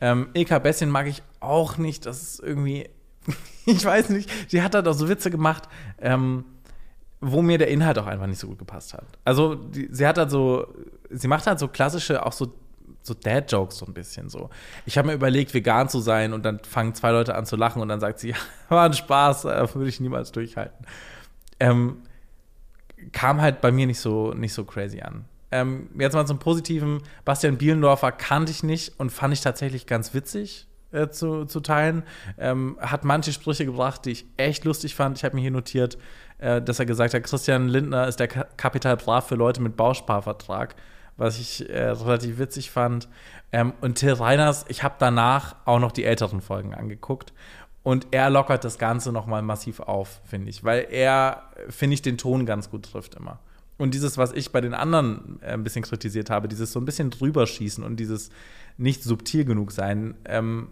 [0.01, 2.05] Ähm, Ilka Bessin mag ich auch nicht.
[2.07, 2.89] Das ist irgendwie,
[3.67, 5.69] ich weiß nicht, die hat da doch so Witze gemacht,
[6.01, 6.45] ähm,
[7.21, 9.07] wo mir der Inhalt auch einfach nicht so gut gepasst hat.
[9.25, 10.67] Also, die, sie hat halt so,
[11.09, 12.53] sie macht halt so klassische, auch so,
[13.03, 14.51] so Dad-Jokes so ein bisschen so.
[14.87, 17.83] Ich habe mir überlegt, vegan zu sein und dann fangen zwei Leute an zu lachen
[17.83, 18.37] und dann sagt sie, ja,
[18.69, 20.87] war ein Spaß, äh, würde ich niemals durchhalten.
[21.61, 22.03] Ähm,
[23.13, 25.25] kam halt bei mir nicht so, nicht so crazy an.
[25.51, 27.03] Ähm, jetzt mal zum Positiven.
[27.25, 32.05] Bastian Bielendorfer kannte ich nicht und fand ich tatsächlich ganz witzig äh, zu, zu teilen.
[32.39, 35.19] Ähm, hat manche Sprüche gebracht, die ich echt lustig fand.
[35.19, 35.99] Ich habe mir hier notiert,
[36.39, 39.77] äh, dass er gesagt hat, Christian Lindner ist der Ka Kapital Brav für Leute mit
[39.77, 40.75] Bausparvertrag,
[41.23, 43.09] was ich äh, relativ witzig fand.
[43.53, 47.33] Ähm, und Till Reiners, ich habe danach auch noch die älteren Folgen angeguckt.
[47.83, 50.63] Und er lockert das Ganze nochmal massiv auf, finde ich.
[50.65, 53.39] Weil er, finde ich, den Ton ganz gut trifft immer.
[53.79, 56.85] Und dieses, was ich bei den anderen äh, ein bisschen kritisiert habe, dieses so ein
[56.85, 58.31] bisschen drüber schießen und dieses
[58.77, 60.69] nicht subtil genug sein, ähm,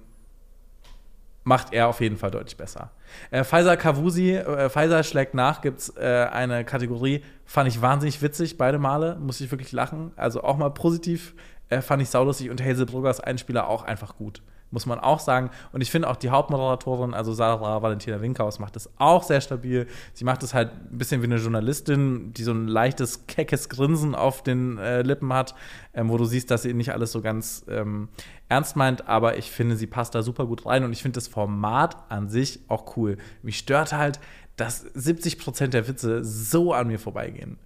[1.50, 2.92] macht er auf jeden Fall deutlich besser.
[3.32, 8.22] Äh, Pfizer Kavusi, äh, Pfizer schlägt nach, gibt es äh, eine Kategorie, fand ich wahnsinnig
[8.22, 10.12] witzig, beide Male, muss ich wirklich lachen.
[10.14, 11.34] Also auch mal positiv,
[11.68, 14.42] äh, fand ich saulustig und Hazel Bruggers Einspieler auch einfach gut.
[14.70, 15.50] Muss man auch sagen.
[15.72, 19.86] Und ich finde auch die Hauptmoderatorin, also Sarah Valentina Winkhaus, macht das auch sehr stabil.
[20.14, 24.14] Sie macht es halt ein bisschen wie eine Journalistin, die so ein leichtes, keckes Grinsen
[24.14, 25.54] auf den äh, Lippen hat,
[25.92, 28.08] ähm, wo du siehst, dass sie nicht alles so ganz ähm,
[28.48, 29.08] ernst meint.
[29.08, 32.28] Aber ich finde, sie passt da super gut rein und ich finde das Format an
[32.28, 33.16] sich auch cool.
[33.42, 34.20] Mich stört halt,
[34.56, 37.58] dass 70 Prozent der Witze so an mir vorbeigehen.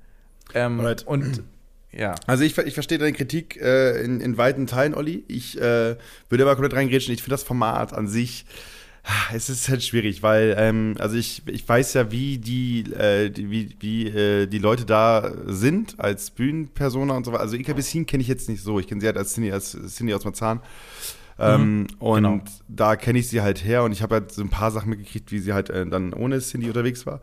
[0.55, 1.43] Ähm, und
[1.97, 2.15] ja.
[2.27, 5.25] Also ich, ich verstehe deine Kritik äh, in, in weiten Teilen, Olli.
[5.29, 5.97] Ich äh,
[6.29, 7.15] würde aber komplett reingrätschen.
[7.15, 8.45] Ich finde das Format an sich,
[9.05, 13.31] ah, es ist halt schwierig, weil ähm, also ich, ich weiß ja, wie die, äh,
[13.31, 17.43] die wie, wie äh, die Leute da sind als Bühnenpersona und so weiter.
[17.43, 18.81] Also Ika Bessin kenne ich jetzt nicht so.
[18.81, 20.61] Ich kenne sie halt als Cindy, als Cindy aus Marzahn.
[21.39, 22.41] Ähm, und genau.
[22.69, 25.33] da kenne ich sie halt her und ich habe halt so ein paar Sachen mitgekriegt,
[25.33, 27.21] wie sie halt äh, dann ohne Cindy unterwegs war.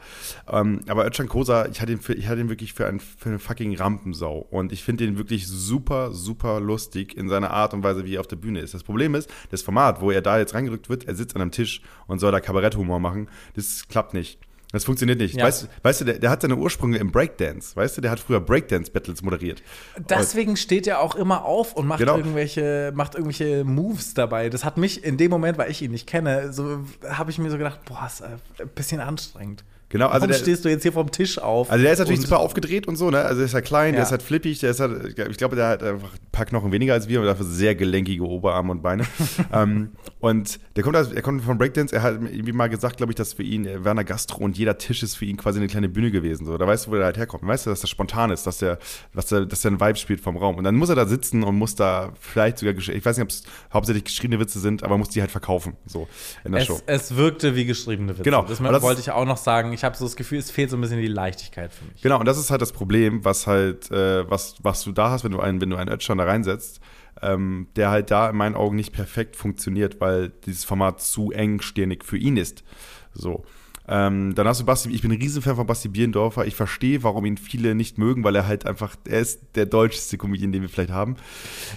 [0.49, 3.29] Ähm, aber Özcan Kosa, ich hatte ihn, für, ich hatte ihn wirklich für, ein, für
[3.29, 4.39] eine fucking Rampensau.
[4.49, 8.19] Und ich finde ihn wirklich super, super lustig in seiner Art und Weise, wie er
[8.19, 8.73] auf der Bühne ist.
[8.73, 11.51] Das Problem ist, das Format, wo er da jetzt reingerückt wird, er sitzt an einem
[11.51, 14.39] Tisch und soll da Kabaretthumor machen, das klappt nicht.
[14.71, 15.35] Das funktioniert nicht.
[15.35, 15.45] Ja.
[15.45, 17.75] Weißt, weißt du, der, der hat seine Ursprünge im Breakdance.
[17.75, 19.61] Weißt du, der hat früher Breakdance-Battles moderiert.
[20.09, 22.17] Deswegen steht er auch immer auf und macht Genau.
[22.17, 24.49] irgendwelche, macht irgendwelche Moves dabei.
[24.49, 27.49] Das hat mich in dem Moment, weil ich ihn nicht kenne, so habe ich mir
[27.51, 28.39] so gedacht, boah, ist ein
[28.73, 29.63] bisschen anstrengend.
[29.91, 31.69] Genau, also Warum der- stehst du jetzt hier vom Tisch auf?
[31.69, 33.19] Also der ist natürlich super aufgedreht und so, ne?
[33.19, 34.05] Also der ist halt klein, der Ja.
[34.05, 36.93] ist halt flippig, der ist halt, ich glaube, der hat einfach ein paar Knochen weniger
[36.93, 39.03] als wir und dafür sehr gelenkige Oberarme und Beine.
[39.53, 43.11] ähm, und der kommt, aus, er kommt von Breakdance, er hat irgendwie mal gesagt, glaube
[43.11, 45.67] ich, dass für ihn äh, Werner Gastro und jeder Tisch ist für ihn quasi eine
[45.67, 46.45] kleine Bühne gewesen.
[46.45, 46.57] So.
[46.57, 47.45] Da weißt du, wo der halt herkommt.
[47.45, 48.79] Weißt du, dass der spontan ist, dass der,
[49.13, 50.55] dass der, dass der ein Vibe spielt vom Raum.
[50.55, 53.29] Und dann muss er da sitzen und muss da vielleicht sogar, ich weiß nicht, ob
[53.29, 56.07] es hauptsächlich geschriebene Witze sind, aber muss die halt verkaufen, so
[56.45, 56.79] in der Show.
[56.85, 58.23] es, es wirkte wie geschriebene Witze.
[58.23, 58.43] Genau.
[58.43, 59.73] Das, das wollte ich auch noch sagen.
[59.73, 62.01] Ich habe so das Gefühl, es fehlt so ein bisschen die Leichtigkeit für mich.
[62.01, 65.23] Genau, und das ist halt das Problem, was halt, äh, was, was du da hast,
[65.23, 66.81] wenn du einen, wenn du einen Ötschern da reinsetzt,
[67.21, 72.03] ähm, der halt da in meinen Augen nicht perfekt funktioniert, weil dieses Format zu engstirnig
[72.03, 72.63] für ihn ist.
[73.13, 73.43] So.
[73.91, 76.45] Ähm, dann hast du Basti, ich bin ein Riesenfan von Basti Bierendorfer.
[76.45, 80.17] Ich verstehe, warum ihn viele nicht mögen, weil er halt einfach, er ist der deutscheste
[80.17, 81.17] Comedian, den wir vielleicht haben.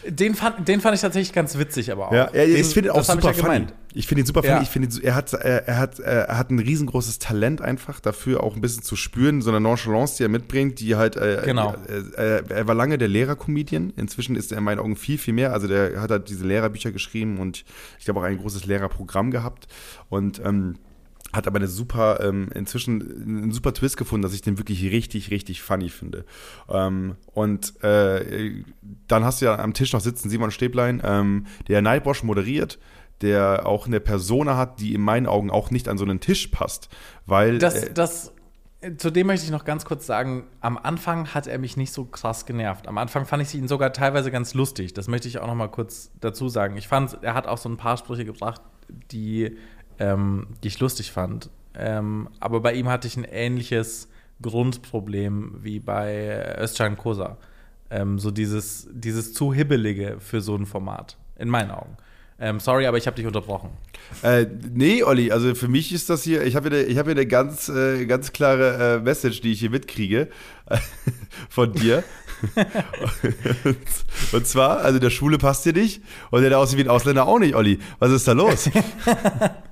[0.09, 2.13] Den fand, den fand ich tatsächlich ganz witzig, aber auch.
[2.13, 3.67] Ja, er, den, ich finde auch super ich ja funny.
[3.95, 4.55] Ich finde ihn super funny.
[4.55, 4.63] Ja.
[4.63, 8.55] Ich finde, er hat, er, er hat, er hat ein riesengroßes Talent einfach dafür, auch
[8.55, 11.17] ein bisschen zu spüren, so eine Nonchalance, die er mitbringt, die halt.
[11.17, 11.75] Äh, Genau.
[11.89, 13.93] Äh, äh, er war lange der Lehrer-Comedian.
[13.97, 15.53] Inzwischen ist er in meinen Augen viel, viel mehr.
[15.53, 17.65] Also der hat halt diese Lehrerbücher geschrieben und
[17.99, 19.67] ich glaube auch ein großes Lehrerprogramm gehabt
[20.09, 20.77] und ähm,
[21.35, 25.31] hat aber eine super, ähm, inzwischen einen super Twist gefunden, dass ich den wirklich richtig,
[25.31, 26.25] richtig funny finde.
[26.69, 28.63] Ähm, und äh,
[29.09, 32.79] dann hast du ja am Tisch noch sitzen Simon Stäblein, ähm, der Nightwash moderiert,
[33.21, 36.49] der auch eine Persona hat, die in meinen Augen auch nicht an so einen Tisch
[36.49, 36.89] passt,
[37.27, 38.33] weil Das, äh, das,
[38.99, 42.05] zu dem möchte ich noch ganz kurz sagen, am Anfang hat er mich nicht so
[42.05, 42.87] krass genervt.
[42.87, 44.93] Am Anfang fand ich ihn sogar teilweise ganz lustig.
[44.95, 46.77] Das möchte ich auch noch mal kurz dazu sagen.
[46.77, 48.61] Ich fand, er hat auch so ein paar Sprüche gebracht,
[49.11, 49.57] die,
[49.99, 51.51] ähm, die ich lustig fand.
[51.75, 54.09] Ähm, aber bei ihm hatte ich ein ähnliches
[54.43, 57.37] Grundproblem wie bei Özcan Kosa.
[57.91, 61.97] Ähm, so dieses, dieses zu hibbelige für so ein Format, in meinen Augen.
[62.41, 63.71] Ähm, sorry, aber ich habe dich unterbrochen.
[64.23, 67.17] Äh, nee, Olli, also für mich ist das hier, ich habe hier, eine- habe hier
[67.21, 70.29] eine ganz, äh, ganz klare äh, Message, die ich hier mitkriege
[71.49, 72.03] von dir.
[73.65, 73.77] und,
[74.33, 76.03] und zwar, also der Schwule passt dir nicht
[76.33, 77.79] und der, der aussieht wie ein Ausländer auch nicht, Olli.
[78.01, 78.69] Was ist da los?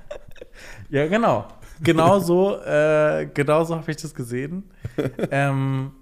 [0.92, 1.46] Ja, genau.
[1.80, 4.70] Genau so, äh, genau so habe ich das gesehen.
[5.30, 5.92] ähm,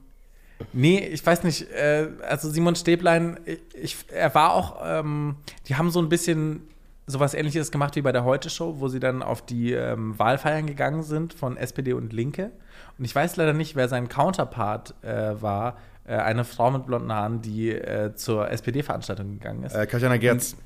[0.72, 5.36] nee, ich weiß nicht, äh, also Simon Stäblein, ich, ich, er war auch, ähm,
[5.68, 6.62] die haben so ein bisschen
[7.06, 11.04] sowas ähnliches gemacht wie bei der Heute-Show, wo sie dann auf die ähm, Wahlfeiern gegangen
[11.04, 12.50] sind von SPD und Linke.
[12.98, 17.12] Und ich weiß leider nicht, wer sein Counterpart äh, war, äh, eine Frau mit blonden
[17.12, 19.74] Haaren, die äh, zur SPD-Veranstaltung gegangen ist.
[19.74, 20.56] äh, Katjana Gerz.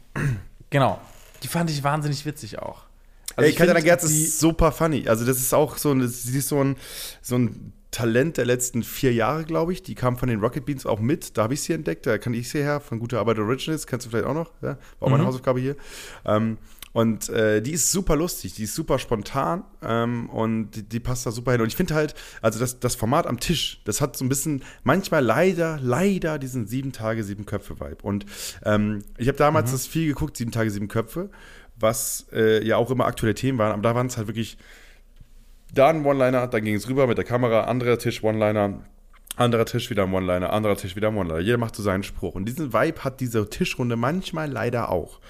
[0.70, 0.98] Genau.
[1.42, 2.83] Die fand ich wahnsinnig witzig auch.
[3.36, 5.08] Ey, ich Katjana Gerz ist super funny.
[5.08, 6.76] Also das ist auch so ein, ist so ein,
[7.22, 9.82] so ein Talent der letzten vier Jahre, glaube ich.
[9.82, 11.36] Die kam von den Rocket Beans auch mit.
[11.38, 12.06] Da habe ich sie entdeckt.
[12.06, 13.86] Da kann ich sie her von Gute Arbeit Originals.
[13.86, 14.50] Kennst du vielleicht auch noch?
[14.62, 15.28] Ja, war auch meine Mhm.
[15.28, 15.76] Hausaufgabe hier.
[16.24, 16.58] Ähm,
[16.92, 21.26] und äh, die ist super lustig, die ist super spontan ähm, und die, die passt
[21.26, 21.60] da super hin.
[21.60, 24.62] Und ich finde halt, also das, das Format am Tisch, das hat so ein bisschen,
[24.84, 27.98] manchmal leider, leider diesen sieben Tage, sieben Köpfe-Vibe.
[28.04, 28.26] Und
[28.64, 31.30] ähm, ich habe damals das viel geguckt, sieben Tage, sieben Köpfe,
[31.76, 34.56] was äh, ja auch immer aktuelle Themen waren, aber da waren es halt wirklich
[35.72, 38.80] da ein One-Liner, dann ging es rüber mit der Kamera, anderer Tisch One-Liner,
[39.36, 41.40] anderer Tisch wieder ein One-Liner, anderer Tisch wieder ein One-Liner.
[41.40, 42.34] Jeder macht so seinen Spruch.
[42.34, 45.20] Und diesen Vibe hat diese Tischrunde manchmal leider auch.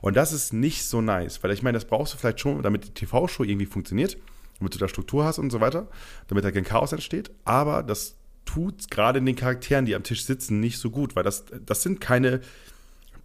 [0.00, 2.86] Und das ist nicht so nice, weil ich meine, das brauchst du vielleicht schon, damit
[2.86, 4.16] die TV-Show irgendwie funktioniert,
[4.58, 5.88] damit du da Struktur hast und so weiter,
[6.28, 7.30] damit da kein Chaos entsteht.
[7.44, 11.22] Aber das tut gerade in den Charakteren, die am Tisch sitzen, nicht so gut, weil
[11.22, 12.40] das, das sind keine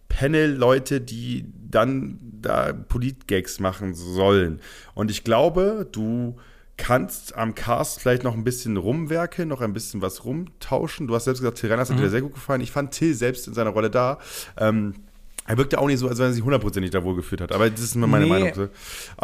[0.08, 4.60] Panel-Leute, die dann da Polit-Gags machen sollen.
[4.94, 6.36] Und ich glaube, du
[6.76, 11.06] kannst am Cast vielleicht noch ein bisschen rumwerkeln, noch ein bisschen was rumtauschen.
[11.06, 12.60] Du hast selbst gesagt, Till Reiners hat dir sehr gut gefallen.
[12.60, 14.18] Ich fand Till selbst in seiner Rolle da.
[14.58, 14.94] Ähm,
[15.46, 17.52] er wirkte auch nicht so, als wenn er sich hundertprozentig da wohlgefühlt hat.
[17.52, 18.30] Aber das ist meine Nee.
[18.30, 18.52] Meinung.
[18.54, 18.68] so.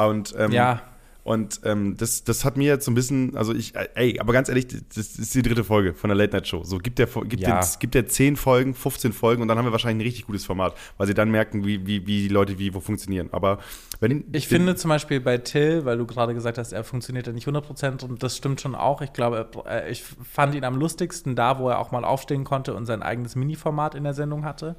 [0.02, 0.82] Und, ähm, Ja.
[1.24, 4.32] Und ähm, das, das hat mir jetzt so ein bisschen, also ich, äh, ey, aber
[4.32, 6.64] ganz ehrlich, das ist die dritte Folge von der Late Night Show.
[6.64, 7.60] So gibt der, gibt, Ja.
[7.60, 10.44] den, gibt der 10 Folgen, 15 Folgen und dann haben wir wahrscheinlich ein richtig gutes
[10.44, 13.28] Format, weil sie dann merken, wie, wie, wie die Leute wie wo funktionieren.
[13.30, 13.58] Aber
[14.00, 17.28] wenn Ich den- finde zum Beispiel bei Till, weil du gerade gesagt hast, er funktioniert
[17.28, 19.00] ja nicht 100% und das stimmt schon auch.
[19.00, 22.74] Ich glaube, äh, ich fand ihn am lustigsten da, wo er auch mal aufstehen konnte
[22.74, 24.74] und sein eigenes Mini-Format in der Sendung hatte.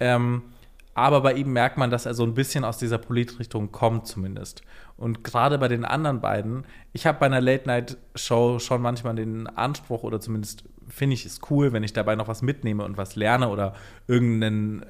[0.00, 0.42] Ähm,
[0.98, 4.62] aber bei ihm merkt man, dass er so ein bisschen aus dieser Politrichtung kommt zumindest.
[4.96, 10.02] Und gerade bei den anderen beiden, ich habe bei einer Late-Night-Show schon manchmal den Anspruch
[10.02, 13.48] oder zumindest finde ich es cool, wenn ich dabei noch was mitnehme und was lerne
[13.48, 13.74] oder
[14.08, 14.86] irgendeinen äh,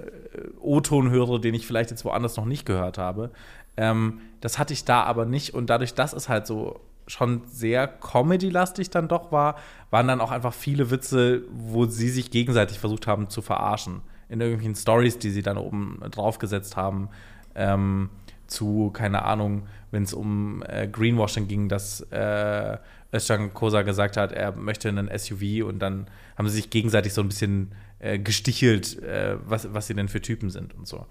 [0.60, 3.30] O-Ton höre, den ich vielleicht jetzt woanders noch nicht gehört habe.
[3.76, 7.86] Ähm, das hatte ich da aber nicht und dadurch, dass es halt so schon sehr
[7.86, 9.56] Comedy-lastig dann doch war,
[9.90, 14.00] waren dann auch einfach viele Witze, wo sie sich gegenseitig versucht haben zu verarschen.
[14.28, 17.08] In irgendwelchen Stories, die sie dann oben draufgesetzt haben.
[17.54, 18.10] Ähm,
[18.46, 22.78] zu, keine Ahnung, wenn es um äh, Greenwashing ging, dass äh,
[23.12, 26.06] Özcan Kosa gesagt hat, er möchte einen SUV und dann
[26.36, 30.20] haben sie sich gegenseitig so ein bisschen äh, gestichelt, äh, was, was sie denn für
[30.20, 31.06] Typen sind und so.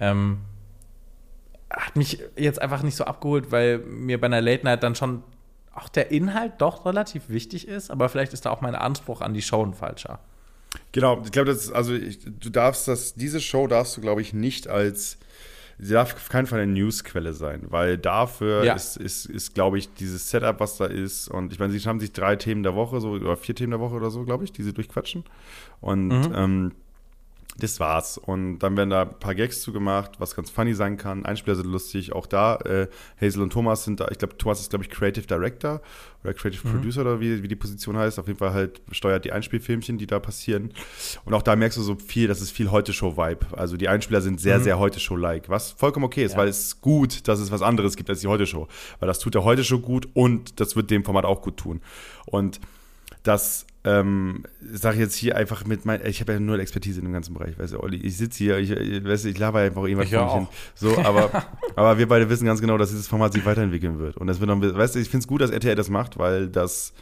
[0.00, 0.38] Ähm,
[1.70, 5.22] hat mich jetzt einfach nicht so abgeholt, weil mir bei einer Late Night dann schon
[5.72, 9.34] auch der Inhalt doch relativ wichtig ist, aber vielleicht ist da auch mein Anspruch an
[9.34, 10.18] die Show ein falscher.
[10.92, 14.32] Genau, ich glaube, das also ich, du darfst das, diese Show darfst du, glaube ich,
[14.32, 15.18] nicht als
[15.80, 18.74] sie darf auf keinen Fall eine Newsquelle sein, weil dafür Ja.
[18.74, 21.28] ist, ist, ist glaube ich, dieses Setup, was da ist.
[21.28, 23.80] Und ich meine, sie haben sich drei Themen der Woche, so, oder vier Themen der
[23.80, 25.22] Woche oder so, glaube ich, die sie durchquatschen.
[25.80, 26.32] Und Mhm.
[26.34, 26.72] ähm,
[27.60, 28.18] das war's.
[28.18, 31.24] Und dann werden da ein paar Gags zugemacht, was ganz funny sein kann.
[31.26, 32.12] Einspieler sind lustig.
[32.12, 32.86] Auch da, äh,
[33.20, 34.08] Hazel und Thomas sind da.
[34.12, 35.80] Ich glaube, Thomas ist, glaube ich, Creative Director
[36.22, 38.18] oder Creative Producer oder wie, wie die Position heißt.
[38.20, 40.72] Auf jeden Fall halt steuert die Einspielfilmchen, die da passieren.
[41.24, 43.46] Und auch da merkst du so viel, das ist viel Heute-Show-Vibe.
[43.58, 45.48] Also die Einspieler sind sehr, sehr Heute-Show-like.
[45.48, 46.38] Was vollkommen okay ist, Ja.
[46.38, 48.68] weil es ist gut, dass es was anderes gibt als die Heute-Show.
[49.00, 51.80] Weil das tut der Heute-Show gut und das wird dem Format auch gut tun.
[52.26, 52.60] Und
[53.24, 57.06] das ähm, sage ich jetzt hier einfach mit mein, ich habe ja nur Expertise in
[57.06, 59.84] dem ganzen Bereich, weißt du, Olli, ich sitze hier, ich, weißt du, ich laber einfach
[59.84, 60.34] irgendwas auch.
[60.34, 60.48] hin.
[60.74, 64.16] So, aber, aber wir beide wissen ganz genau, dass dieses Format sich weiterentwickeln wird.
[64.16, 66.48] Und das wird noch, weißt du, ich finde es gut, dass RTL das macht, weil
[66.48, 66.92] das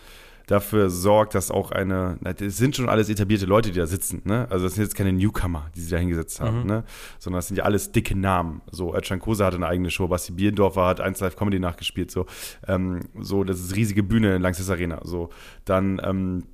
[0.47, 4.47] dafür sorgt, dass auch eine, das sind schon alles etablierte Leute, die da sitzen, ne?
[4.49, 6.67] Also das sind jetzt keine Newcomer, die sie da hingesetzt haben, Mhm.
[6.67, 6.85] ne?
[7.19, 8.61] Sondern das sind ja alles dicke Namen.
[8.71, 12.27] So, Özcan Kosa hat eine eigene Show, Basti Biendorfer hat 1 Live Comedy nachgespielt, so,
[12.69, 15.31] ähm, so, das ist riesige Bühne in Langsess Arena, so.
[15.65, 16.45] Dann, ähm,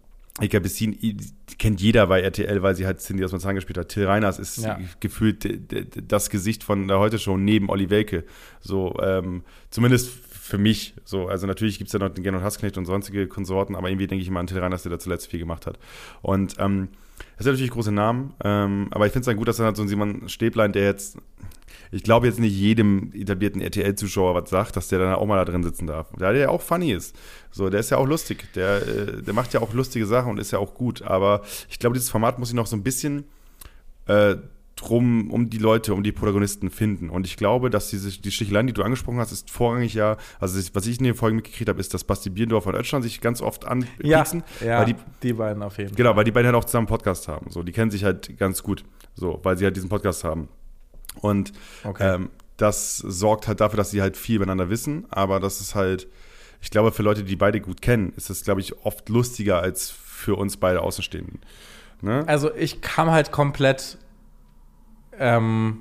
[0.40, 0.96] Eka Bessin
[1.58, 3.88] kennt jeder bei RTL, weil sie halt Cindy aus Marzahn gespielt hat.
[3.90, 4.78] Till Reiners ist Ja.
[5.00, 5.46] gefühlt
[6.10, 8.24] das Gesicht von der Heute-Show neben Olli Welke.
[8.60, 10.94] So, ähm, zumindest für mich.
[11.04, 14.06] So, also natürlich gibt es ja noch den Gernot Hassknecht und sonstige Konsorten, aber irgendwie
[14.06, 15.78] denke ich immer an Till Reiners, der da zuletzt viel gemacht hat.
[16.22, 16.88] Und ähm,
[17.36, 19.76] das sind natürlich große Namen, ähm, aber ich finde es dann gut, dass dann halt
[19.76, 21.18] so ein Simon Stäblein, der jetzt,
[21.93, 25.45] ich glaube jetzt nicht jedem etablierten RTL-Zuschauer was sagt, dass der dann auch mal da
[25.45, 26.11] drin sitzen darf.
[26.18, 27.14] Der ja auch funny ist.
[27.51, 28.47] So, der ist ja auch lustig.
[28.55, 31.03] Der, äh, der macht ja auch lustige Sachen und ist ja auch gut.
[31.03, 33.24] Aber ich glaube, dieses Format muss sich noch so ein bisschen
[34.07, 34.36] äh,
[34.76, 37.11] drum, um die Leute, um die Protagonisten finden.
[37.11, 40.59] Und ich glaube, dass diese, die Sticheleien, die du angesprochen hast, ist vorrangig ja, also
[40.72, 43.43] was ich in den Folgen mitgekriegt habe, ist, dass Basti Biendorf und Ötschan sich ganz
[43.43, 44.43] oft anpieksen.
[44.64, 45.97] ja weil die, die, beiden auf jeden Fall.
[45.97, 47.51] Genau, weil die beiden halt auch zusammen einen Podcast haben.
[47.51, 48.82] So, die kennen sich halt ganz gut.
[49.14, 50.49] So, weil sie halt diesen Podcast haben.
[51.20, 51.52] Und
[51.84, 52.14] Okay.
[52.14, 55.06] ähm, das sorgt halt dafür, dass sie halt viel miteinander wissen.
[55.10, 56.06] Aber das ist halt,
[56.60, 59.90] ich glaube, für Leute, die beide gut kennen, ist das, glaube ich, oft lustiger als
[59.90, 61.40] für uns beide Außenstehenden.
[62.02, 62.24] Ne?
[62.26, 63.98] Also ich kam halt komplett
[65.18, 65.78] ähm,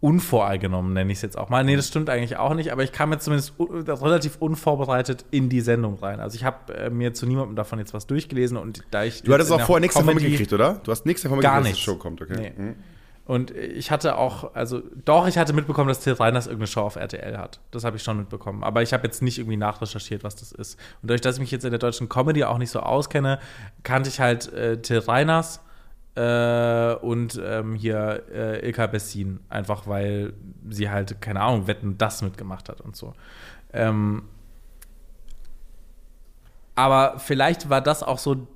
[0.00, 1.62] unvoreingenommen, nenne ich es jetzt auch mal.
[1.64, 5.48] Nee, das stimmt eigentlich auch nicht, aber ich kam jetzt zumindest u- relativ unvorbereitet in
[5.48, 6.18] die Sendung rein.
[6.20, 9.32] Also ich habe äh, mir zu niemandem davon jetzt was durchgelesen und da ich Du
[9.32, 10.80] hattest auch vorher nichts davon mitgekriegt, oder?
[10.82, 12.52] Du hast nichts davon mitgekriegt, dass die Show kommt, okay?
[12.56, 12.62] Nee.
[12.62, 12.74] Mhm.
[13.24, 16.96] Und ich hatte auch, also doch, ich hatte mitbekommen, dass Till Reiners irgendeine Show auf
[16.96, 17.60] RTL hat.
[17.70, 18.64] Das habe ich schon mitbekommen.
[18.64, 20.74] Aber ich habe jetzt nicht irgendwie nachrecherchiert, was das ist.
[21.02, 23.38] Und dadurch, dass ich mich jetzt in der deutschen Comedy auch nicht so auskenne,
[23.84, 25.60] kannte ich halt äh, Till Reiners
[26.16, 29.38] äh, und ähm, hier äh, Ilka Bessin.
[29.48, 30.32] Einfach weil
[30.68, 33.14] sie halt, keine Ahnung, Wetten das mitgemacht hat und so.
[33.72, 34.24] Ähm,
[36.74, 38.48] aber vielleicht war das auch so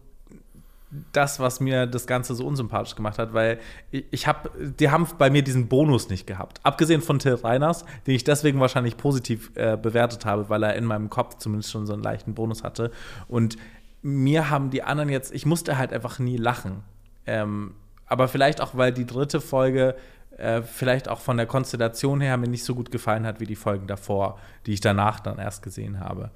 [1.12, 3.58] das, was mir das Ganze so unsympathisch gemacht hat, weil
[3.90, 6.60] ich, ich habe, die haben bei mir diesen Bonus nicht gehabt.
[6.62, 10.84] Abgesehen von Till Reiners, den ich deswegen wahrscheinlich positiv äh, bewertet habe, weil er in
[10.84, 12.90] meinem Kopf zumindest schon so einen leichten Bonus hatte.
[13.28, 13.56] Und
[14.02, 16.82] mir haben die anderen jetzt, ich musste halt einfach nie lachen.
[17.26, 17.74] Ähm,
[18.06, 19.96] aber vielleicht auch, weil die dritte Folge
[20.38, 23.56] äh, vielleicht auch von der Konstellation her mir nicht so gut gefallen hat wie die
[23.56, 26.30] Folgen davor, die ich danach dann erst gesehen habe.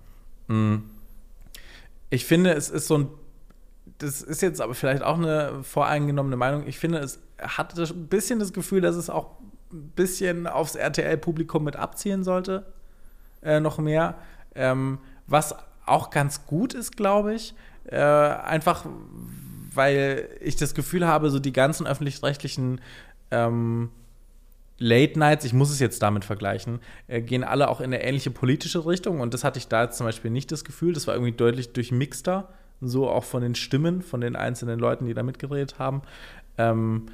[0.48, 0.76] Mm.
[2.08, 3.08] Ich finde, es ist so ein
[3.98, 6.66] das ist jetzt aber vielleicht auch eine voreingenommene Meinung.
[6.66, 9.36] Ich finde, es hatte ein bisschen das Gefühl, dass es auch
[9.72, 12.66] ein bisschen aufs RTL-Publikum mit abzielen sollte.
[13.42, 14.16] Äh, noch mehr.
[14.54, 15.54] Ähm, was
[15.86, 17.54] auch ganz gut ist, glaube ich.
[17.84, 18.86] Äh, einfach,
[19.72, 22.80] weil ich das Gefühl habe, so die ganzen öffentlich-rechtlichen
[23.30, 23.90] ähm,
[24.78, 28.30] Late Nights, ich muss es jetzt damit vergleichen, äh, gehen alle auch in eine ähnliche
[28.30, 29.20] politische Richtung.
[29.20, 30.94] Und das hatte ich da jetzt zum Beispiel nicht das Gefühl.
[30.94, 32.48] Das war irgendwie deutlich durchmixter,
[32.80, 36.02] so auch von den Stimmen, von den einzelnen Leuten, die da mitgedreht haben.
[36.58, 37.06] Ähm,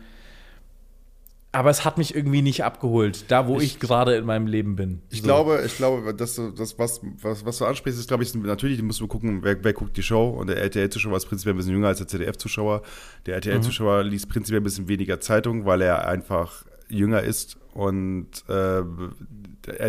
[1.57, 5.01] aber es hat mich irgendwie nicht abgeholt, da wo ich, gerade in meinem Leben bin.
[5.09, 5.25] Ich So.
[5.25, 8.83] glaube, ich glaube, dass du, das, was, was, was du ansprichst, ist, glaube ich, natürlich
[8.83, 10.29] musst du gucken, wer, wer guckt die Show.
[10.29, 12.83] Und der RTL-Zuschauer ist prinzipiell ein bisschen jünger als der ZDF-Zuschauer.
[13.25, 18.83] Der RTL-Zuschauer liest prinzipiell ein bisschen weniger Zeitung, weil er einfach jünger ist und äh,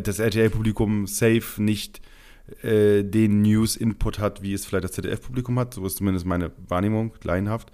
[0.01, 2.01] das RTL-Publikum safe nicht
[2.63, 5.73] äh, den News-Input hat, wie es vielleicht das ZDF-Publikum hat.
[5.73, 7.71] So ist zumindest meine Wahrnehmung, laienhaft.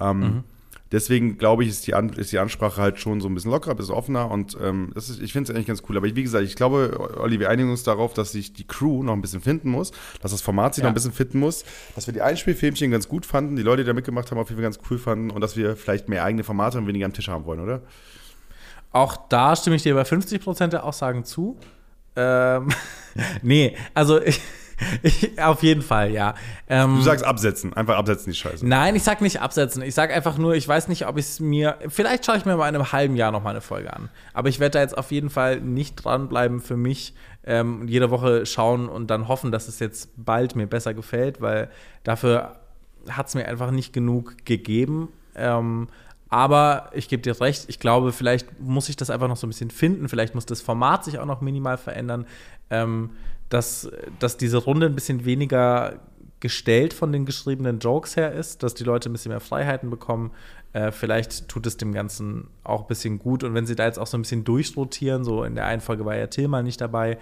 [0.00, 0.44] Ähm,
[0.92, 3.72] deswegen glaube ich, ist die, An ist die Ansprache halt schon so ein bisschen lockerer,
[3.72, 5.96] ein bisschen offener und ähm, das ist, ich finde es eigentlich ganz cool.
[5.96, 9.12] Aber wie gesagt, ich glaube, Olli, wir einigen uns darauf, dass sich die Crew noch
[9.12, 10.86] ein bisschen finden muss, dass das Format sich Ja.
[10.88, 11.64] noch ein bisschen finden muss,
[11.94, 14.58] dass wir die Einspielfilmchen ganz gut fanden, die Leute, die da mitgemacht haben, auf jeden
[14.60, 17.28] Fall ganz cool fanden und dass wir vielleicht mehr eigene Formate und weniger am Tisch
[17.28, 17.82] haben wollen, oder?
[18.92, 21.56] Auch da stimme ich dir bei 50% der Aussagen zu.
[22.16, 22.68] Ähm,
[23.42, 24.40] nee, also ich,
[25.02, 26.34] ich, auf jeden Fall, ja.
[26.68, 28.66] Ähm, Du sagst absetzen, einfach absetzen die Scheiße.
[28.66, 29.82] Nein, ich sag nicht absetzen.
[29.82, 31.78] Ich sag einfach nur, ich weiß nicht, ob ich es mir.
[31.88, 34.08] Vielleicht schaue ich mir mal in einem halben Jahr noch mal eine Folge an.
[34.32, 37.14] Aber ich werde da jetzt auf jeden Fall nicht dranbleiben für mich.
[37.46, 41.68] Ähm, jede Woche schauen und dann hoffen, dass es jetzt bald mir besser gefällt, weil
[42.02, 42.56] dafür
[43.10, 45.08] hat es mir einfach nicht genug gegeben.
[45.36, 45.88] Ähm,
[46.34, 49.50] aber ich gebe dir recht, ich glaube, vielleicht muss ich das einfach noch so ein
[49.50, 50.08] bisschen finden.
[50.08, 52.26] Vielleicht muss das Format sich auch noch minimal verändern,
[52.70, 53.10] ähm,
[53.50, 56.00] dass, dass diese Runde ein bisschen weniger
[56.40, 60.32] gestellt von den geschriebenen Jokes her ist, dass die Leute ein bisschen mehr Freiheiten bekommen.
[60.72, 63.44] Äh, vielleicht tut es dem Ganzen auch ein bisschen gut.
[63.44, 66.04] Und wenn sie da jetzt auch so ein bisschen durchrotieren, so in der einen Folge
[66.04, 67.16] war ja Tillmann nicht dabei,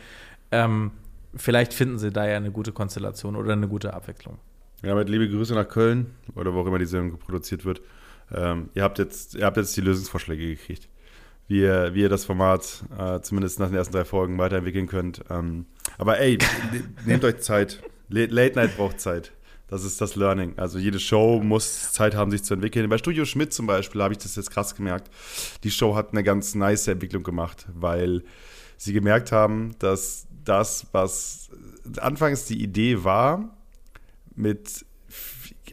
[0.52, 0.90] ähm,
[1.34, 4.38] vielleicht finden sie da ja eine gute Konstellation oder eine gute Abwechslung.
[4.82, 7.82] Ja, mit liebe Grüße nach Köln oder wo auch immer die Sendung produziert wird.
[8.34, 10.88] Ähm, ihr, habt jetzt, ihr habt jetzt die Lösungsvorschläge gekriegt,
[11.48, 15.22] wie ihr, wie ihr das Format äh, zumindest nach den ersten drei Folgen weiterentwickeln könnt.
[15.30, 15.66] Ähm,
[15.98, 16.38] aber ey,
[16.72, 17.82] ne- nehmt euch Zeit.
[18.08, 19.32] La- Late Night braucht Zeit.
[19.68, 20.52] Das ist das Learning.
[20.58, 22.88] Also jede Show muss Zeit haben, sich zu entwickeln.
[22.90, 25.10] Bei Studio Schmidt zum Beispiel habe ich das jetzt krass gemerkt.
[25.64, 28.22] Die Show hat eine ganz nice Entwicklung gemacht, weil
[28.76, 31.48] sie gemerkt haben, dass das, was
[31.98, 33.56] anfangs die Idee war,
[34.34, 34.84] mit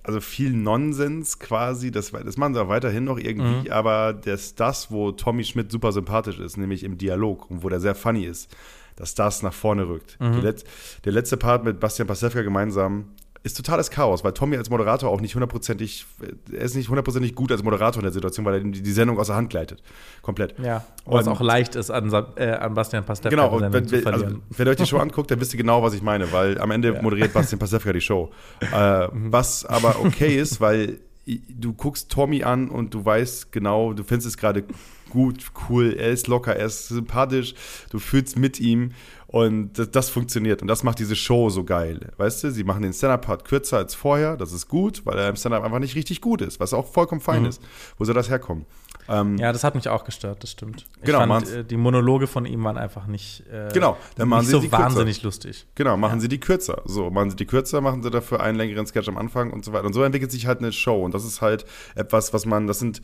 [0.10, 4.90] also viel Nonsens quasi, das, das machen sie auch weiterhin noch irgendwie, aber das, das,
[4.92, 8.50] wo Tommy Schmidt super sympathisch ist, nämlich im Dialog und wo der sehr funny ist,
[8.96, 10.18] dass das nach vorne rückt.
[10.20, 10.66] Die Letz-,
[11.06, 13.06] der letzte Part mit Bastian Pasewka gemeinsam
[13.44, 16.06] ist totales Chaos, weil Tommy als Moderator auch nicht hundertprozentig,
[16.52, 19.28] er ist nicht hundertprozentig gut als Moderator in der Situation, weil er die, Sendung aus
[19.28, 19.82] der Hand gleitet.
[20.22, 20.60] Komplett.
[20.60, 23.96] Ja, was Und- auch leicht ist, an, äh, an Bastian Pastewka Genau, und wenn, zu
[23.96, 24.42] also, verlieren.
[24.50, 26.72] wenn ihr euch die Show anguckt, dann wisst ihr genau, was ich meine, weil am
[26.72, 28.30] Ende moderiert Bastian Pasewka die Show.
[28.62, 34.04] Äh, was aber okay ist, weil du guckst Tommy an und du weißt genau, du
[34.04, 34.64] findest es gerade
[35.10, 37.56] gut, cool, er ist locker, er ist sympathisch,
[37.90, 38.92] du fühlst mit ihm
[39.32, 42.12] und das, das funktioniert und das macht diese Show so geil.
[42.18, 45.36] Weißt du, sie machen den Stand-Up-Part kürzer als vorher, das ist gut, weil er im
[45.36, 47.62] Stand-Up einfach nicht richtig gut ist, was auch vollkommen fein ist.
[47.98, 48.66] Wo soll das herkommen?
[49.08, 50.86] Ähm, Ja, das hat mich auch gestört, das stimmt.
[50.98, 54.40] Ich Genau, fand, äh, die Monologe von ihm waren einfach nicht, äh, Genau, dann machen
[54.40, 54.84] nicht sie so die kürzer.
[54.84, 55.68] wahnsinnig lustig.
[55.76, 56.82] Genau, machen sie die kürzer.
[56.86, 59.74] So, machen sie die kürzer, machen sie dafür einen längeren Sketch am Anfang und so
[59.74, 59.86] weiter.
[59.86, 61.04] Und so entwickelt sich halt eine Show.
[61.04, 61.66] Und das ist halt
[61.96, 63.02] etwas, was man, das sind,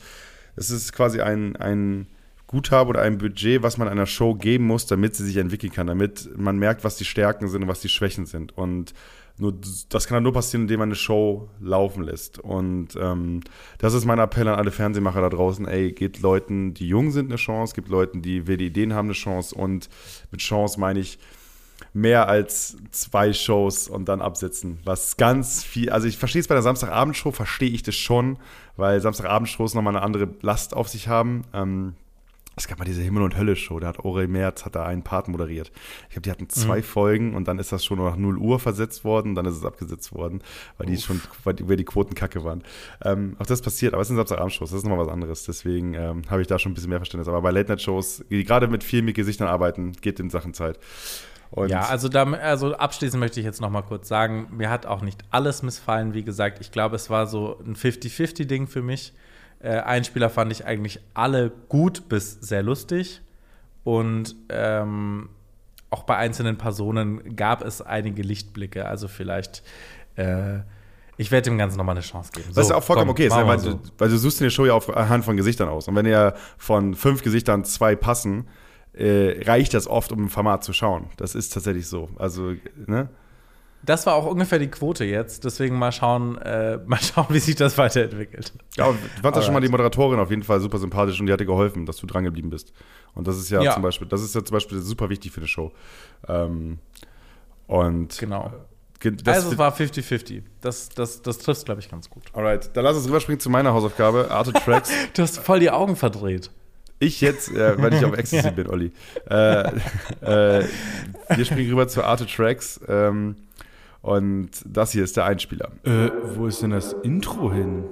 [0.55, 2.07] das ist quasi ein, ein
[2.47, 5.87] Guthaben oder ein Budget, was man einer Show geben muss, damit sie sich entwickeln kann,
[5.87, 8.57] damit man merkt, was die Stärken sind und was die Schwächen sind.
[8.57, 8.93] Und
[9.37, 9.53] nur,
[9.89, 12.39] das kann dann nur passieren, indem man eine Show laufen lässt.
[12.39, 13.41] Und ähm,
[13.79, 15.67] das ist mein Appell an alle Fernsehmacher da draußen.
[15.67, 19.13] Ey, gebt Leuten, die jung sind, eine Chance, gibt Leuten, die wilde Ideen haben, eine
[19.13, 19.53] Chance.
[19.53, 19.89] Und
[20.31, 21.19] mit Chance meine ich,
[21.93, 24.79] mehr als zwei Shows und dann absetzen.
[24.85, 28.37] Was ganz viel, also ich verstehe es bei der Samstagabendshow, verstehe ich das schon,
[28.77, 31.43] weil Samstagabendshows nochmal eine andere Last auf sich haben.
[31.53, 31.95] Ähm,
[32.55, 35.27] es gab mal diese Himmel- und Hölle-Show, da hat Aurel Merz hat da einen Part
[35.27, 35.71] moderiert.
[36.03, 39.03] Ich glaube, die hatten zwei Folgen und dann ist das schon nach 0 Uhr versetzt
[39.03, 40.41] worden, dann ist es abgesetzt worden,
[40.77, 42.63] weil die schon, weil die, weil die Quoten kacke waren.
[43.03, 45.43] Ähm, auch das passiert, aber es sind Samstagabendshows, das ist nochmal was anderes.
[45.43, 47.27] Deswegen ähm, habe ich da schon ein bisschen mehr Verständnis.
[47.27, 50.79] Aber bei Late-Night-Shows, die gerade mit viel mit Gesichtern arbeiten, geht in Sachen Zeit.
[51.51, 54.85] Und Ja, also, da, also abschließend möchte ich jetzt noch mal kurz sagen, mir hat
[54.85, 56.13] auch nicht alles missfallen.
[56.13, 59.13] Wie gesagt, ich glaube, es war so ein 50-50-Ding für mich.
[59.65, 63.21] Äh, Einspieler fand ich eigentlich alle gut bis sehr lustig.
[63.83, 65.29] Und ähm,
[65.89, 68.85] auch bei einzelnen Personen gab es einige Lichtblicke.
[68.85, 69.63] Also vielleicht,
[70.17, 70.59] äh,
[71.17, 72.47] ich werde dem Ganzen noch mal eine Chance geben.
[72.53, 73.47] Was So, ja auch vollkommen komm, okay ist, ne?
[73.47, 73.73] weil, so.
[73.73, 75.87] du, weil du suchst dir eine Show ja auf anhand von Gesichtern aus.
[75.87, 78.47] Und wenn ja von fünf Gesichtern zwei passen,
[78.93, 81.07] äh, reicht das oft, um ein Format zu schauen.
[81.17, 82.09] Das ist tatsächlich so.
[82.17, 82.53] Also,
[82.85, 83.09] ne?
[83.85, 85.43] Das war auch ungefähr die Quote jetzt.
[85.45, 88.51] Deswegen mal schauen, äh, mal schauen, wie sich das weiterentwickelt.
[88.77, 89.67] Ja, ich fand das schon mal Alright.
[89.67, 92.23] die Moderatorin auf jeden Fall super sympathisch und die hat dir geholfen, dass du dran
[92.23, 92.73] geblieben bist.
[93.13, 93.73] Und das ist ja, Ja.
[93.73, 95.71] zum Beispiel, das ist ja zum Beispiel super wichtig für eine Show.
[96.27, 96.79] Ähm,
[97.67, 98.51] und Genau.
[98.99, 100.43] ge- das also es war 50-50.
[100.61, 102.23] Das, das, das trifft, glaube ich, ganz gut.
[102.33, 104.89] Alright, dann lass uns rüberspringen zu meiner Hausaufgabe, Arte Tracks.
[105.13, 106.51] Du hast voll die Augen verdreht.
[106.99, 108.91] Ich jetzt, äh, weil ich auf Ecstasy bin, Olli.
[109.29, 109.67] Äh,
[110.21, 110.65] äh,
[111.29, 112.79] wir springen rüber zu Arte Tracks.
[112.87, 113.35] Ähm,
[114.05, 115.71] und das hier ist der Einspieler.
[115.83, 117.85] Äh, wo ist denn das Intro hin?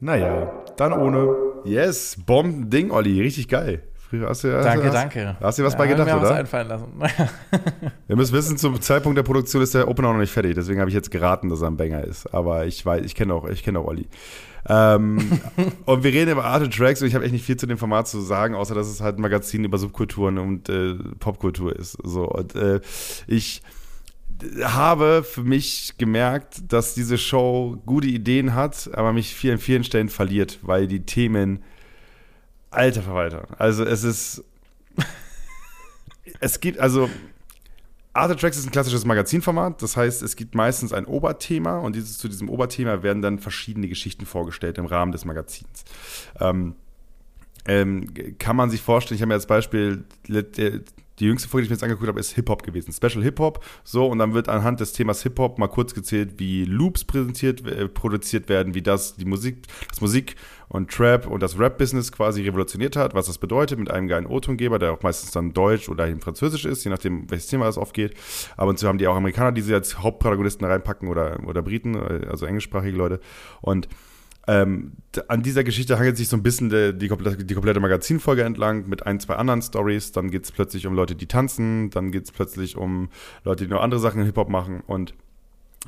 [0.00, 1.34] Naja, dann ohne.
[1.64, 3.20] Yes, Bomben-Ding, Olli.
[3.20, 3.82] Richtig geil.
[3.94, 5.36] Früher hast du, hast, Danke, hast, danke.
[5.40, 6.34] Hast du dir was Ja, bei gedacht, was oder?
[6.36, 6.86] einfallen lassen.
[8.06, 10.54] Wir müssen wissen, zum Zeitpunkt der Produktion ist der Opener noch nicht fertig.
[10.54, 12.32] Deswegen habe ich jetzt geraten, dass er ein Banger ist.
[12.32, 14.06] Aber ich weiß, ich kenne auch, ich kenne auch Olli.
[14.68, 15.40] Ähm,
[15.86, 17.78] und wir reden über Art and Tracks und ich habe echt nicht viel zu dem
[17.78, 21.96] Format zu sagen, außer dass es halt ein Magazin über Subkulturen und äh, Popkultur ist.
[22.04, 22.80] So und äh,
[23.26, 23.62] ich
[24.62, 29.84] habe für mich gemerkt, dass diese Show gute Ideen hat, aber mich viel an vielen
[29.84, 31.62] Stellen verliert, weil die Themen
[32.70, 33.48] alter Verwalter.
[33.58, 34.44] Also es ist
[36.40, 37.08] es gibt also
[38.16, 41.94] Art of Tracks ist ein klassisches Magazinformat, das heißt, es gibt meistens ein Oberthema und
[41.94, 45.84] dieses, zu diesem Oberthema werden dann verschiedene Geschichten vorgestellt im Rahmen des Magazins.
[46.40, 46.76] Ähm,
[47.66, 48.06] ähm,
[48.38, 50.04] kann man sich vorstellen, ich habe mir als Beispiel,
[51.18, 52.92] die jüngste Folge, die ich mir jetzt angeguckt habe, ist Hip-Hop gewesen.
[52.92, 53.64] Special Hip-Hop.
[53.84, 57.88] So, und dann wird anhand des Themas Hip-Hop mal kurz gezählt, wie Loops präsentiert, äh,
[57.88, 60.36] produziert werden, wie das die Musik, das Musik
[60.68, 64.78] und Trap und das Rap-Business quasi revolutioniert hat, was das bedeutet, mit einem geilen O-Tongeber,
[64.78, 68.14] der auch meistens dann Deutsch oder eben Französisch ist, je nachdem, welches Thema das aufgeht.
[68.56, 71.96] Aber und so haben die auch Amerikaner, die sie als Hauptprotagonisten reinpacken oder, oder Briten,
[71.96, 73.20] also englischsprachige Leute.
[73.60, 73.88] Und
[74.46, 74.92] ähm,
[75.28, 78.88] an dieser Geschichte hangelt sich so ein bisschen die, die, komplette, die komplette Magazinfolge entlang
[78.88, 80.12] mit ein, zwei anderen Stories.
[80.12, 81.90] Dann geht es plötzlich um Leute, die tanzen.
[81.90, 83.08] Dann geht es plötzlich um
[83.44, 84.82] Leute, die noch andere Sachen im Hip-Hop machen.
[84.86, 85.14] Und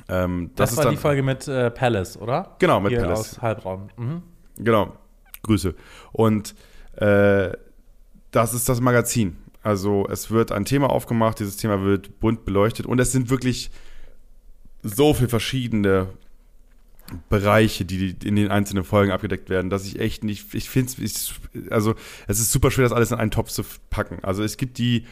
[0.09, 2.55] ähm, das, Das, ist war dann, die Folge mit äh, Palace, oder?
[2.59, 3.19] Genau, mit Hier Palace.
[3.19, 3.91] aus Heilbronn.
[3.97, 4.23] Mhm.
[4.57, 4.95] Genau.
[5.43, 5.73] Grüße.
[6.11, 6.53] Und
[6.95, 7.51] äh,
[8.31, 9.37] das ist das Magazin.
[9.63, 13.71] Also es wird ein Thema aufgemacht, dieses Thema wird bunt beleuchtet und es sind wirklich
[14.83, 16.07] so viele verschiedene
[17.29, 21.33] Bereiche, die in den einzelnen Folgen abgedeckt werden, dass ich echt nicht, ich finde es,
[21.69, 21.95] also
[22.27, 24.19] es ist super schwer, das alles in einen Topf zu packen.
[24.23, 25.05] Also es gibt die,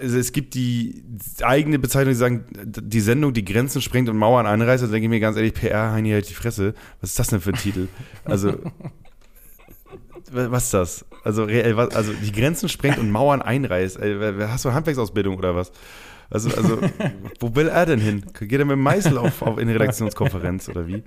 [0.00, 1.02] also es gibt die
[1.42, 4.82] eigene Bezeichnung, die sagen, die Sendung, die Grenzen sprengt und Mauern einreißt.
[4.82, 6.74] Da denke ich mir ganz ehrlich, PR, Heini, halt die Fresse.
[7.00, 7.88] Was ist das denn für ein Titel?
[8.24, 8.58] Also,
[10.30, 11.04] was ist das?
[11.22, 13.98] Also, also die Grenzen sprengt und Mauern einreißt.
[14.00, 15.72] Hast du Handwerksausbildung oder was?
[16.34, 16.80] Also, also
[17.40, 18.24] wo will er denn hin?
[18.40, 21.04] Geht er mit Meißel auf, auf in die Redaktionskonferenz oder wie?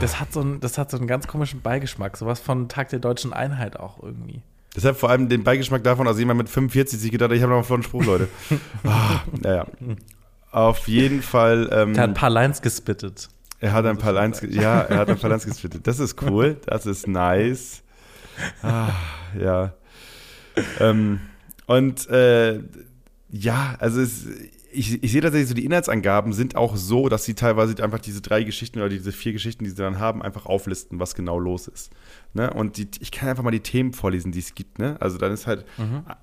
[0.00, 2.16] Das, hat so einen, das hat so einen ganz komischen Beigeschmack.
[2.16, 4.42] Sowas von Tag der deutschen Einheit auch irgendwie.
[4.74, 7.50] Deshalb vor allem den Beigeschmack davon, dass jemand mit 45 sich gedacht hat, ich habe
[7.52, 8.28] noch einen flotten Spruch, Leute.
[8.84, 9.66] Ah, naja.
[10.50, 11.68] Auf jeden Fall.
[11.72, 13.28] Ähm, Der hat ein paar Lines gespittet.
[13.60, 15.86] Er hat ein paar Lines, ja, er hat ein paar Lines gespittet.
[15.86, 17.84] Das ist cool, das ist nice.
[18.60, 18.88] Ah,
[19.38, 19.72] ja.
[20.80, 21.20] Ähm,
[21.66, 22.58] und äh,
[23.32, 24.26] ja, also es,
[24.72, 28.20] ich, ich sehe tatsächlich so, die Inhaltsangaben sind auch so, dass sie teilweise einfach diese
[28.20, 31.66] drei Geschichten oder diese vier Geschichten, die sie dann haben, einfach auflisten, was genau los
[31.66, 31.90] ist.
[32.34, 32.52] Ne?
[32.52, 34.78] Und die, ich kann einfach mal die Themen vorlesen, die es gibt.
[34.78, 34.96] Ne?
[35.00, 35.64] Also dann ist halt,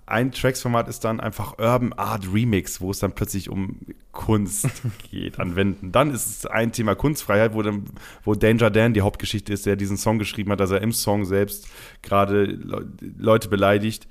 [0.05, 3.79] ein Tracks-Format ist dann einfach Urban Art Remix, wo es dann plötzlich um
[4.11, 4.67] Kunst
[5.11, 5.91] geht, an Wänden.
[5.91, 7.85] Dann ist es ein Thema Kunstfreiheit, wo, dann,
[8.23, 11.25] wo Danger Dan die Hauptgeschichte ist, der diesen Song geschrieben hat, dass er im Song
[11.25, 11.67] selbst
[12.03, 12.87] gerade Le
[13.17, 14.07] Leute beleidigt.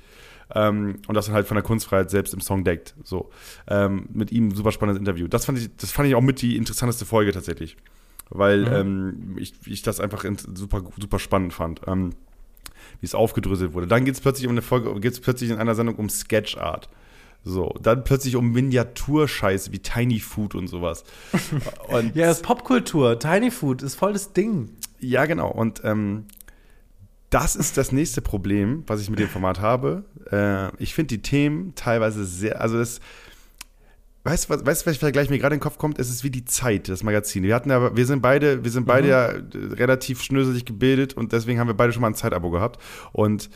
[0.54, 2.94] Ähm, und das dann halt von der Kunstfreiheit selbst im Song deckt.
[3.04, 3.30] So.
[3.68, 5.28] Ähm, mit ihm ein super spannendes Interview.
[5.28, 7.76] Das fand ich, das fand ich auch mit die interessanteste Folge tatsächlich.
[8.30, 11.80] Weil ähm, ich, ich das einfach in, super, super spannend fand.
[11.86, 12.10] Ähm,
[13.00, 13.86] wie es aufgedröselt wurde.
[13.86, 16.56] Dann geht es plötzlich um eine Folge, geht es plötzlich in einer Sendung um Sketch
[16.56, 16.88] Art.
[17.44, 21.04] So, dann plötzlich um Miniaturscheiße wie Tiny Food und sowas.
[21.88, 23.18] Und Ja, das ist Popkultur.
[23.18, 24.70] Tiny Food ist voll das Ding.
[24.98, 25.50] ja, genau.
[25.50, 26.26] Und ähm,
[27.30, 30.04] das ist das nächste Problem, was ich mit dem Format habe.
[30.30, 33.00] Äh, ich finde die Themen teilweise sehr, also das,
[34.24, 35.98] weißt du, was, weißt, welcher Vergleich mir gerade in den Kopf kommt?
[35.98, 37.42] Es ist wie die Zeit, das Magazin.
[37.42, 41.32] Wir hatten ja, wir sind beide, wir sind beide ja äh, relativ schnöselig gebildet und
[41.32, 42.80] deswegen haben wir beide schon mal ein Zeitabo gehabt.
[43.12, 43.48] Und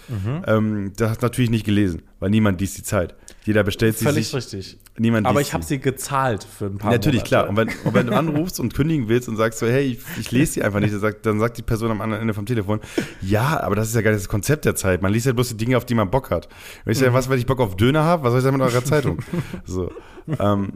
[0.46, 3.14] ähm, das hast du natürlich nicht gelesen, weil niemand liest die Zeit.
[3.44, 4.34] Jeder bestellt sie Völlig sich.
[4.36, 4.78] richtig.
[4.98, 7.28] Niemand Aber ich habe sie gezahlt für ein paar Natürlich, Monate.
[7.28, 7.48] klar.
[7.48, 10.30] Und wenn, und wenn du anrufst und kündigen willst und sagst so, hey, ich, ich
[10.30, 12.80] lese die einfach nicht, dann sagt, dann sagt die Person am anderen Ende vom Telefon,
[13.20, 15.02] ja, aber das ist ja gar nicht das Konzept der Zeit.
[15.02, 16.48] Man liest ja bloß die Dinge, auf die man Bock hat.
[16.84, 18.66] Und ich sage, was, wenn ich Bock auf Döner habe, was soll ich sagen mit
[18.66, 19.18] eurer Zeitung?
[19.64, 19.90] So.
[20.38, 20.74] Ähm,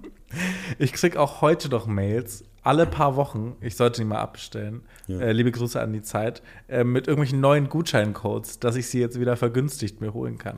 [0.79, 5.31] Ich krieg auch heute noch Mails, alle paar Wochen, ich sollte die mal abbestellen, äh,
[5.31, 9.37] liebe Grüße an die Zeit, äh, mit irgendwelchen neuen Gutscheincodes, dass ich sie jetzt wieder
[9.37, 10.57] vergünstigt mir holen kann.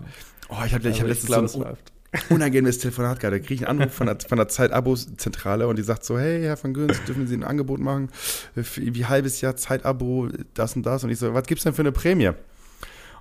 [0.49, 1.93] oh, ich habe Also hab ich letztens so ein läuft.
[2.31, 3.35] Unangenehmes Telefonat gehabt.
[3.35, 6.43] Da kriege ich einen Anruf von der, von der Zeit-Abo-Zentrale und die sagt so, hey,
[6.43, 8.09] Herr von Göns, dürfen Sie ein Angebot machen
[8.57, 11.05] ein halbes Jahr Zeit-Abo, das und das.
[11.05, 12.29] Und ich so, was gibt's denn für eine Prämie?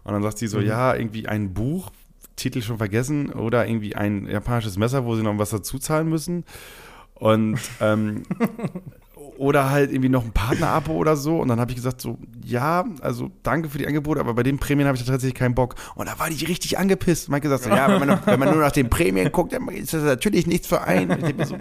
[0.04, 1.92] Und dann sagt sie so, ja, irgendwie ein Buch,
[2.38, 6.46] Titel schon vergessen, oder irgendwie ein japanisches Messer, wo sie noch was dazu zahlen müssen.
[7.16, 8.24] Und, ähm,
[9.38, 11.40] oder halt irgendwie noch ein Partner-Abo oder so.
[11.40, 14.58] Und dann habe ich gesagt so, ja, also danke für die Angebote, aber bei den
[14.58, 15.76] Prämien habe ich tatsächlich keinen Bock.
[15.96, 17.30] Und da war die richtig angepisst.
[17.30, 19.94] Hat gesagt so, ja, wenn man, wenn man nur nach den Prämien guckt, dann ist
[19.94, 21.12] das natürlich nichts für einen.
[21.12, 21.56] Ich denk mir so,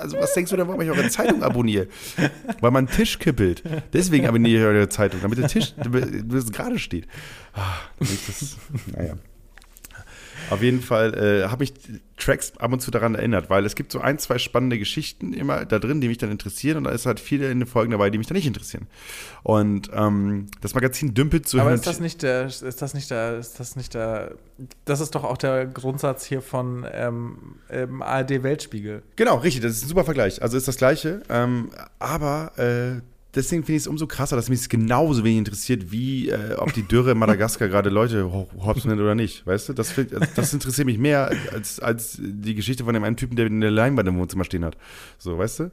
[0.00, 1.88] also was denkst du denn, warum ich eure Zeitung abonniere?
[2.60, 3.62] Weil man einen Tisch kippelt.
[3.92, 7.06] Deswegen abonniere ich eure Zeitung, damit der Tisch damit es gerade steht.
[7.54, 8.56] Ah, das,
[8.96, 9.14] naja.
[10.52, 11.72] Auf jeden Fall äh, habe ich
[12.18, 15.64] Tracks ab und zu daran erinnert, weil es gibt so ein, zwei spannende Geschichten immer
[15.64, 18.10] da drin, die mich dann interessieren und da ist halt viele in den Folgen dabei,
[18.10, 18.86] die mich dann nicht interessieren.
[19.42, 23.38] Und ähm, das Magazin dümpelt so Aber ist das nicht der, ist das nicht der,
[23.38, 24.34] ist das nicht der,
[24.84, 27.54] das ist doch auch der Grundsatz hier von ähm,
[28.02, 29.02] ARD Weltspiegel.
[29.16, 30.42] Genau, richtig, das ist ein super Vergleich.
[30.42, 31.22] Also ist das Gleiche.
[31.30, 33.00] Ähm, aber äh,
[33.34, 36.72] deswegen finde ich es umso krasser, dass mich es genauso wenig interessiert, wie äh, ob
[36.72, 39.46] die Dürre in Madagaskar gerade Leute ho- hops nimmt oder nicht.
[39.46, 39.72] Weißt du?
[39.72, 43.46] Das, also, das interessiert mich mehr als, als die Geschichte von dem einen Typen, der
[43.46, 44.76] eine Leinwand im Wohnzimmer stehen hat.
[45.18, 45.70] So, weißt du?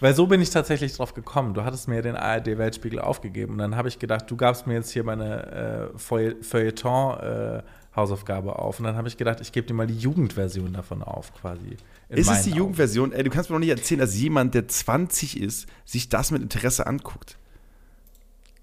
[0.00, 1.54] Weil so bin ich tatsächlich drauf gekommen.
[1.54, 4.74] Du hattest mir den ARD Weltspiegel aufgegeben und dann habe ich gedacht, du gabst mir
[4.74, 7.62] jetzt hier meine äh, Feuille- Feuilleton äh,
[7.96, 11.76] auf und dann habe ich gedacht, ich gebe dir mal die Jugendversion davon auf quasi.
[12.08, 12.58] Ist es die Augen.
[12.58, 13.12] Jugendversion?
[13.12, 16.42] Ey, du kannst mir doch nicht erzählen, dass jemand, der 20 ist, sich das mit
[16.42, 17.36] Interesse anguckt.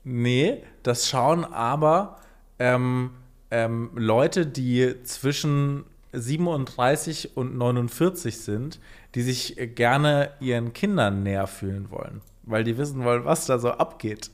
[0.03, 2.19] Nee, das schauen aber
[2.59, 3.11] ähm,
[3.51, 5.83] ähm, Leute, die zwischen
[6.13, 8.79] 37 und 49 sind,
[9.15, 13.71] die sich gerne ihren Kindern näher fühlen wollen, weil die wissen wollen, was da so
[13.71, 14.31] abgeht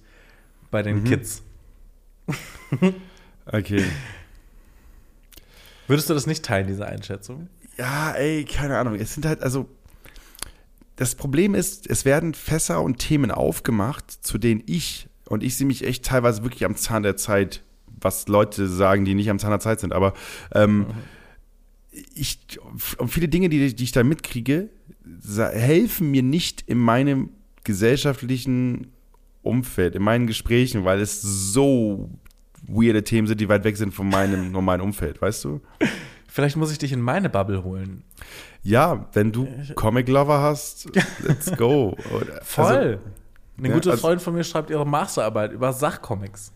[0.70, 1.44] bei den Kids.
[3.46, 3.84] Okay.
[5.88, 7.50] Würdest du das nicht teilen, diese Einschätzung?
[7.82, 8.94] Ja, ey, keine Ahnung.
[8.94, 9.68] Es sind halt, also.
[10.98, 15.66] Das Problem ist, es werden Fässer und Themen aufgemacht, zu denen ich, und ich sehe
[15.66, 19.50] mich echt teilweise wirklich am Zahn der Zeit, was Leute sagen, die nicht am Zahn
[19.50, 20.14] der Zeit sind, aber
[20.54, 20.86] ähm,
[22.14, 22.60] ich,
[23.00, 24.70] und viele Dinge, die, die ich da mitkriege,
[25.26, 27.30] helfen mir nicht in meinem
[27.64, 28.92] gesellschaftlichen
[29.42, 32.12] Umfeld, in meinen Gesprächen, weil es so
[32.68, 35.62] weirde Themen sind, die weit weg sind von meinem normalen Umfeld, weißt du?
[36.34, 38.04] Vielleicht muss ich dich in meine Bubble holen.
[38.64, 40.88] Ja, wenn du Comic-Lover hast,
[41.24, 41.98] let's go.
[42.16, 42.66] Oder, Voll.
[42.66, 43.00] Also,
[43.58, 46.54] Eine ja, gute also- Freundin von mir schreibt ihre Masterarbeit über Sachcomics.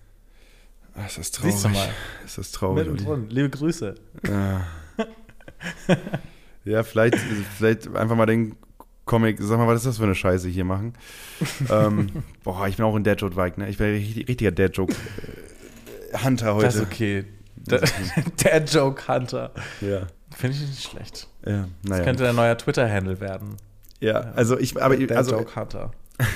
[0.98, 1.52] ach, ist das traurig.
[1.52, 1.90] Siehst du mal.
[2.24, 2.88] Ist das traurig.
[2.88, 3.30] Mittendrin.
[3.30, 3.96] Liebe Grüße.
[4.26, 4.62] Ja.
[6.64, 7.18] ja, vielleicht,
[7.58, 8.56] vielleicht einfach mal den
[9.04, 10.94] Comic, sag mal, was ist das für eine Scheiße hier machen?
[11.70, 13.68] ähm, boah, ich bin auch ein Dad-Joke-Weig, ne?
[13.68, 16.66] Ich bin ein richtig- richtiger Dad-Joke-Hunter heute.
[16.66, 17.26] Das ist okay.
[17.68, 17.82] Der,
[18.44, 19.52] der Joke Hunter.
[19.82, 21.28] Ja, Finde ich nicht schlecht.
[21.46, 22.04] ja, Das naja.
[22.04, 23.58] könnte der neue Twitter-Handle werden.
[24.00, 25.92] ja, also ich, aber Der also, Joke Hunter.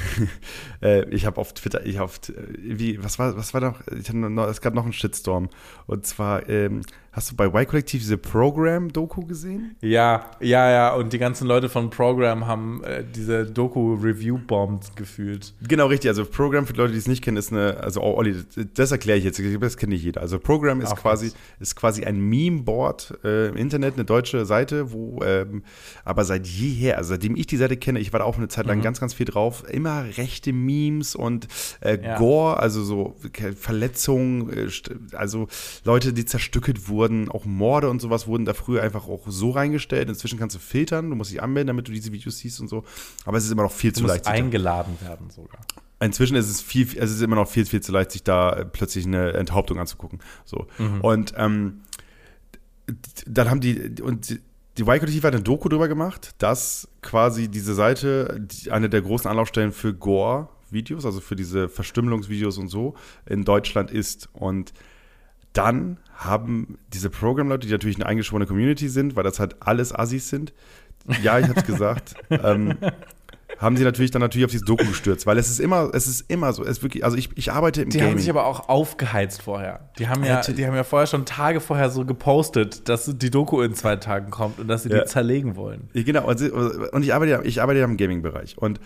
[0.81, 3.81] Äh, ich habe auf Twitter, ich auf, äh, wie, was war, was war noch?
[3.97, 5.49] Ich noch, es gab noch einen Shitstorm.
[5.87, 9.75] Und zwar, ähm, hast du bei Y-Kollektiv diese Program-Doku gesehen?
[9.81, 10.93] Ja, ja, ja.
[10.93, 15.53] Und die ganzen Leute von Program haben äh, diese Doku-Review-Bombs gefühlt.
[15.67, 16.09] Genau, richtig.
[16.09, 18.35] Also Program, für die Leute, die es nicht kennen, ist eine, also oh, Olli,
[18.73, 20.21] das erkläre ich jetzt, das kennt nicht jeder.
[20.21, 21.35] Also Program ist Auch quasi, was.
[21.59, 25.63] ist quasi ein Meme-Board äh, im Internet, eine deutsche Seite, wo ähm,
[26.05, 28.67] aber seit jeher, also seitdem ich die Seite kenne, ich war da auch eine Zeit
[28.67, 31.47] lang ganz, ganz viel drauf, immer rechte Memes und
[31.81, 32.17] äh, Ja.
[32.17, 33.15] Gore, also so
[33.57, 34.69] Verletzungen, äh,
[35.15, 35.47] also
[35.83, 36.98] Leute, die zerstückelt wurden,
[37.29, 40.09] auch Morde und sowas wurden da früher einfach auch so reingestellt.
[40.09, 42.83] Inzwischen kannst du filtern, du musst dich anmelden, damit du diese Videos siehst und so.
[43.25, 44.27] Aber es ist immer noch viel Du zu leicht.
[44.27, 45.61] eingeladen werden sogar.
[46.01, 48.53] Inzwischen ist es viel, also es ist immer noch viel, viel zu leicht, sich da
[48.53, 50.19] äh, plötzlich eine Enthauptung anzugucken.
[50.45, 50.67] So.
[51.01, 51.81] Und ähm,
[53.27, 54.39] dann haben die, und die,
[54.77, 59.29] die Y-Kollektiv hat eine Doku drüber gemacht, dass quasi diese Seite die, eine der großen
[59.29, 62.95] Anlaufstellen für Gore-Videos, also für diese Verstümmelungsvideos und so,
[63.25, 64.29] in Deutschland ist.
[64.31, 64.73] Und
[65.53, 70.29] dann haben diese Programm-Leute, die natürlich eine eingeschworene Community sind, weil das halt alles Assis
[70.29, 70.53] sind,
[71.23, 72.75] ja, ich hab's gesagt, ähm,
[73.57, 76.29] haben sie natürlich dann natürlich auf dieses Doku gestürzt, weil es ist immer, es ist
[76.29, 78.13] immer so, es ist wirklich, also ich, ich arbeite im Die Gaming.
[78.13, 79.89] haben sich aber auch aufgeheizt vorher.
[79.97, 83.61] Die haben Ja, die haben ja vorher schon Tage vorher so gepostet, dass die Doku
[83.61, 84.99] in zwei Tagen kommt und dass sie Ja.
[85.01, 85.89] die zerlegen wollen.
[85.93, 86.45] Ja, Genau, also,
[86.91, 88.57] und ich arbeite ja, ich arbeite ja im Gaming-Bereich.
[88.57, 88.79] Und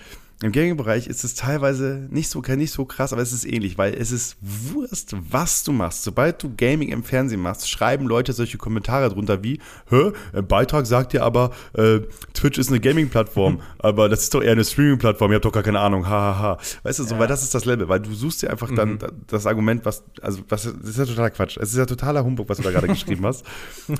[0.43, 3.93] im Gaming-Bereich ist es teilweise nicht so, nicht so krass, aber es ist ähnlich, weil
[3.93, 6.03] es ist Wurst, was du machst.
[6.03, 10.85] Sobald du Gaming im Fernsehen machst, schreiben Leute solche Kommentare drunter wie, hä, ein Beitrag
[10.85, 12.01] sagt dir aber, äh,
[12.33, 15.63] Twitch ist eine Gaming-Plattform, aber das ist doch eher eine Streaming-Plattform, ihr habt doch gar
[15.63, 16.39] keine Ahnung, hahaha.
[16.39, 16.57] Ha, ha.
[16.83, 17.19] Weißt du, so, Ja.
[17.19, 20.41] weil das ist das Level, weil du suchst dir einfach dann das Argument, was, also,
[20.49, 21.57] was, das ist ja totaler Quatsch.
[21.57, 23.45] Es ist ja totaler Humbug, was du da gerade geschrieben hast.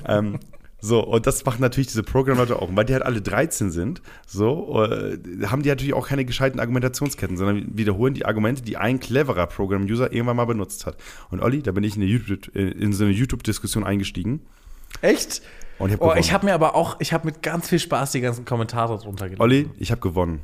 [0.06, 0.38] Ähm,
[0.84, 2.68] so, und das machen natürlich diese Programmleute auch.
[2.68, 5.16] Und weil die halt alle 13 sind, so, äh,
[5.46, 10.12] haben die natürlich auch keine gescheiten Argumentationsketten, sondern wiederholen die Argumente, die ein cleverer Program-User
[10.12, 10.98] irgendwann mal benutzt hat.
[11.30, 14.42] Und Olli, da bin ich in, YouTube, äh, in so eine YouTube-Diskussion eingestiegen.
[15.00, 15.40] Echt?
[15.78, 18.20] Und ich hab Oh, habe mir aber auch, ich habe mit ganz viel Spaß die
[18.20, 19.40] ganzen Kommentare drunter gelesen.
[19.40, 20.40] Olli, ich habe gewonnen.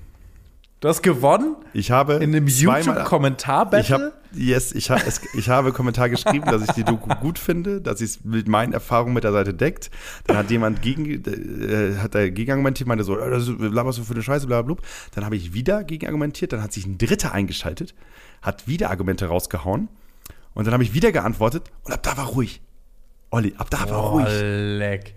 [0.80, 3.94] Du hast gewonnen Ich habe in einem zweimal- Ich YouTube-Kommentar-Battle?
[3.94, 8.00] habe yes, ich, es, ich habe Kommentar geschrieben, dass ich die Doku gut finde, dass
[8.00, 9.90] es mit meinen Erfahrungen mit der Seite deckt.
[10.26, 14.14] Dann hat jemand gegen, äh, hat er gegenargumentiert, meinte so, das ist- laberst du für
[14.14, 14.84] eine Scheiße, bla bla bla.
[15.14, 17.94] Dann habe ich wieder gegenargumentiert, dann hat sich ein Dritter eingeschaltet,
[18.40, 19.88] hat wieder Argumente rausgehauen
[20.54, 22.62] und dann habe ich wieder geantwortet und ab da war ruhig.
[23.28, 24.26] Olli, ab da war Oh, ruhig.
[24.30, 25.14] leck.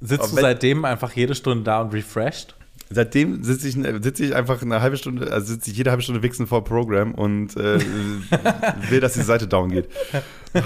[0.00, 2.56] Sitzt du seitdem einfach jede Stunde da und refreshed?
[2.90, 6.22] Seitdem sitze ich, sitze ich einfach eine halbe Stunde, also sitze ich jede halbe Stunde
[6.22, 7.78] wichsen vor Programm und äh,
[8.90, 9.88] will, dass die Seite down geht.
[10.54, 10.62] Ah,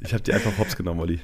[0.00, 1.20] Ich habe die einfach hops genommen, Olli.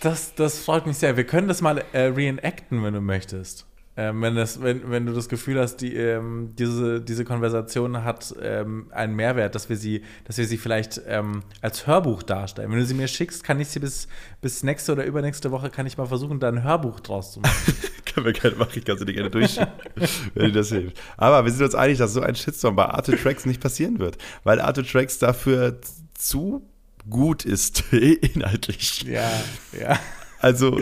[0.00, 1.16] Das, das freut mich sehr.
[1.16, 3.66] Wir können das mal äh, reenacten, wenn du möchtest.
[3.98, 8.34] Ähm, wenn, das, wenn, wenn du das Gefühl hast, die, ähm, diese, diese Konversation hat
[8.42, 12.70] ähm, einen Mehrwert, dass wir sie, dass wir sie vielleicht ähm, als Hörbuch darstellen.
[12.70, 14.06] Wenn du sie mir schickst, kann ich sie bis,
[14.42, 17.74] bis nächste oder übernächste Woche, kann ich mal versuchen, da ein Hörbuch draus zu machen.
[18.24, 19.68] Können wir gerne machen, ich kann sie dir gerne durchschicken,
[20.34, 20.98] wenn dir das hilft.
[21.18, 24.16] Aber wir sind uns einig, dass so ein Shitstorm bei Arte Tracks nicht passieren wird,
[24.42, 25.80] weil Arte Tracks dafür
[26.14, 26.66] zu
[27.10, 29.02] gut ist, inhaltlich.
[29.02, 29.30] ja,
[29.78, 30.00] ja.
[30.38, 30.80] Also,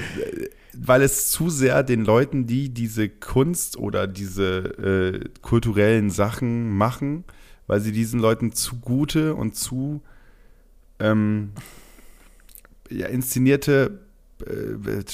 [0.73, 7.25] weil es zu sehr den Leuten, die diese Kunst oder diese äh, kulturellen Sachen machen,
[7.67, 10.03] weil sie diesen Leuten zu gute und zu
[11.01, 11.53] ähm,
[12.91, 14.01] ja, inszenierte
[14.47, 15.05] äh,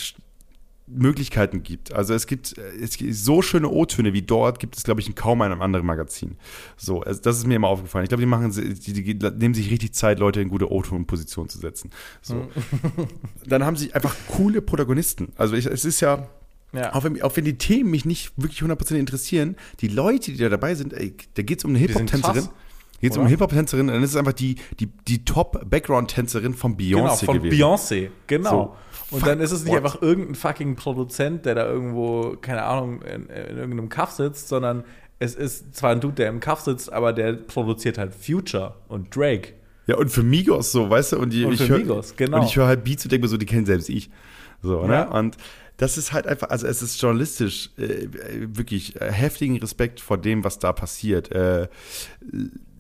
[0.93, 1.93] Möglichkeiten gibt.
[1.93, 5.09] Also es gibt, äh, es gibt so schöne O-Töne wie dort gibt es, glaube ich,
[5.09, 6.37] in kaum einem anderen Magazin.
[6.77, 8.05] So, also das ist mir immer aufgefallen.
[8.05, 11.59] Ich glaube, die machen, die, die, nehmen sich richtig Zeit, Leute in gute O-Ton-Position zu
[11.59, 11.91] setzen.
[12.23, 12.49] So.
[13.47, 15.33] Dann haben sie einfach coole Protagonisten.
[15.37, 16.29] Also ich, es ist ja,
[16.73, 16.95] ja.
[16.95, 20.49] auch wenn, auch wenn die Themen mich nicht wirklich 100% interessieren, die Leute, die da
[20.49, 22.49] dabei sind, ey, da geht es um eine Hip-Hop-Tänzerin.
[23.01, 26.93] Geht es um eine Hip-Hop-Tänzerin, dann ist es einfach die, die, die Top-Background-Tänzerin von Beyoncé
[26.93, 27.41] Genau, von.
[27.41, 28.51] Beyoncé, genau.
[28.51, 28.77] So.
[29.11, 29.79] Und Fuck dann ist es nicht what?
[29.79, 34.85] einfach irgendein fucking Produzent, der da irgendwo, keine Ahnung, in, in irgendeinem Kaff sitzt, sondern
[35.19, 39.15] es ist zwar ein Dude, der im Kaff sitzt, aber der produziert halt Future und
[39.15, 39.55] Drake.
[39.87, 41.19] Ja, und für Migos so, weißt du?
[41.19, 42.39] Und, die, Und ich für hör, Migos, genau.
[42.39, 44.11] Und ich höre halt Beats und denke mir so, die kennen selbst ich.
[44.63, 44.93] So, ne?
[44.93, 45.03] Ja.
[45.09, 45.37] Und
[45.77, 48.07] das ist halt einfach, also es ist journalistisch äh,
[48.55, 51.33] wirklich äh, heftigen Respekt vor dem, was da passiert.
[51.33, 51.69] Äh,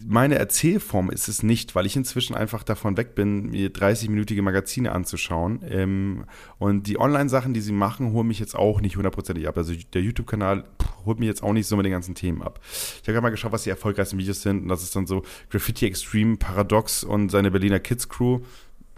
[0.06, 4.92] meine Erzählform ist es nicht, weil ich inzwischen einfach davon weg bin, mir 30-minütige Magazine
[4.92, 5.60] anzuschauen.
[5.68, 6.24] Ähm,
[6.58, 9.56] und die Online-Sachen, die sie machen, holen mich jetzt auch nicht hundertprozentig ab.
[9.56, 10.64] Also der YouTube-Kanal
[11.04, 12.60] holt mich jetzt auch nicht so mit den ganzen Themen ab.
[12.62, 14.62] Ich habe gerade mal geschaut, was die erfolgreichsten Videos sind.
[14.62, 18.40] Und das ist dann so Graffiti Extreme, Paradox und seine Berliner Kids Crew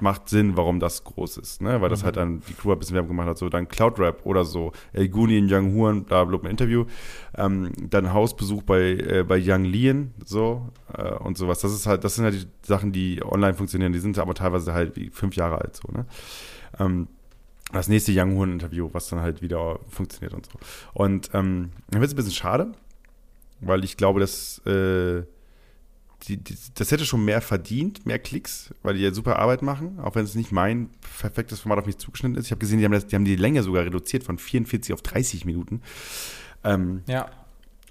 [0.02, 1.80] macht Sinn, warum das groß ist, ne?
[1.80, 4.26] Weil das halt dann die Crew ein bisschen Werbung gemacht hat, so dann Cloud Rap
[4.26, 6.84] oder so, El Guni in Young Huan, da blub ein Interview,
[7.36, 11.60] ähm, dann Hausbesuch bei, äh, bei Young Lien, so äh, und sowas.
[11.60, 14.74] Das ist halt, das sind halt die Sachen, die online funktionieren, die sind aber teilweise
[14.74, 16.04] halt wie fünf Jahre alt, so, ne?
[16.78, 17.08] Ähm,
[17.72, 20.52] das nächste Young Huan Interview, was dann halt wieder funktioniert und so.
[20.92, 22.72] Und ähm, dann wird es ein bisschen schade,
[23.60, 25.22] weil ich glaube, dass äh,
[26.22, 29.98] die, die, das hätte schon mehr verdient, mehr Klicks, weil die ja super Arbeit machen,
[30.00, 32.46] auch wenn es nicht mein perfektes Format auf mich zugeschnitten ist.
[32.46, 35.02] Ich habe gesehen, die haben, das, die haben die Länge sogar reduziert von 44 auf
[35.02, 35.82] 30 Minuten.
[36.64, 37.28] Ähm, Ja.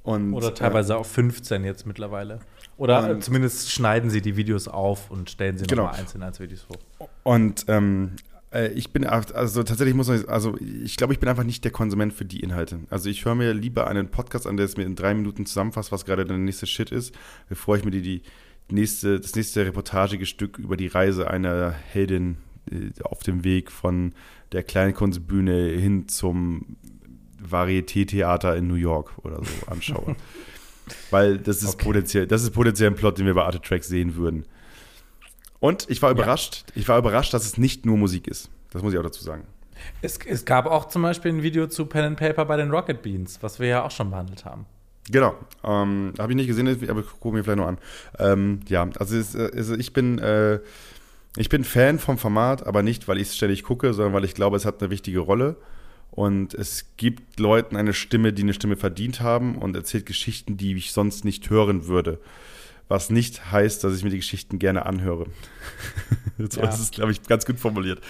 [0.04, 2.40] und, Oder teilweise auf 15 jetzt mittlerweile.
[2.78, 5.84] Oder Und- äh, zumindest schneiden sie die Videos auf und stellen sie Genau.
[5.84, 6.78] nochmal einzeln als Videos hoch.
[7.00, 8.31] Äh, und ähm, äh,
[8.74, 12.14] ich bin, also tatsächlich muss ich, also ich glaube, ich bin einfach nicht der Konsument
[12.14, 12.80] für die Inhalte.
[12.90, 15.92] Also ich höre mir lieber einen Podcast an, der es mir in drei Minuten zusammenfasst,
[15.92, 17.16] was gerade der nächste Shit ist,
[17.48, 18.22] bevor ich mir die, die
[18.70, 22.38] nächste, das nächste reportagige Stück über die Reise einer Heldin
[22.70, 24.14] äh, auf dem Weg von
[24.52, 26.76] der Kleinkunstbühne hin zum
[27.42, 30.16] Varieté-Theater in New York oder so anschaue.
[31.10, 31.86] Weil das ist Okay.
[31.86, 34.46] potenziell, das ist potenziell ein Plot, den wir bei Arte Tracks sehen würden.
[35.62, 38.50] Und ich war überrascht, ich war überrascht, dass es nicht nur Musik ist.
[38.72, 39.44] Das muss ich auch dazu sagen.
[40.02, 43.02] Es, es gab auch zum Beispiel ein Video zu Pen and Paper bei den Rocket
[43.02, 44.66] Beans, was wir ja auch schon behandelt haben.
[45.10, 45.36] Genau.
[45.64, 47.78] Ähm, Habe ich nicht gesehen, aber gucke mir vielleicht nur an.
[48.20, 50.60] Ähm, ja, also, es, äh, also ich bin äh,
[51.38, 54.34] ich bin Fan vom Format, aber nicht, weil ich es ständig gucke, sondern weil ich
[54.34, 55.56] glaube, es hat eine wichtige Rolle.
[56.10, 60.76] Und es gibt Leuten eine Stimme, die eine Stimme verdient haben und erzählt Geschichten, die
[60.76, 62.20] ich sonst nicht hören würde.
[62.92, 65.28] Was nicht heißt, dass ich mir die Geschichten gerne anhöre.
[66.38, 66.68] so Ja.
[66.68, 68.02] ist es, glaube ich, ganz gut formuliert.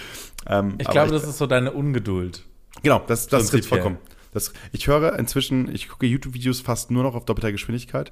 [0.48, 2.44] Ähm, Ich glaube, das ist so deine Ungeduld.
[2.82, 3.98] Genau, das, das trifft vollkommen.
[4.34, 8.12] Das, ich höre inzwischen, ich gucke YouTube-Videos fast nur noch auf doppelter Geschwindigkeit.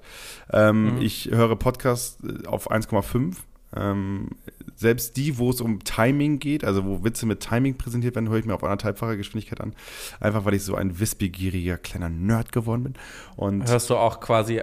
[0.54, 1.02] Ähm, Mhm.
[1.02, 3.38] Ich höre Podcasts äh, auf 1,5.
[3.76, 4.30] Ähm,
[4.76, 8.38] selbst die, wo es um Timing geht, also wo Witze mit Timing präsentiert werden, höre
[8.40, 9.74] ich mir auf anderthalbfacher Geschwindigkeit an.
[10.20, 12.94] Einfach weil ich so ein wissbegieriger kleiner Nerd geworden bin.
[13.36, 14.62] Und Hörst du auch quasi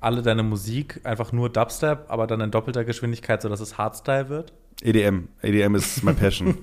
[0.00, 4.52] alle deine Musik einfach nur Dubstep, aber dann in doppelter Geschwindigkeit, sodass es Hardstyle wird?
[4.82, 6.56] EDM, EDM ist my passion.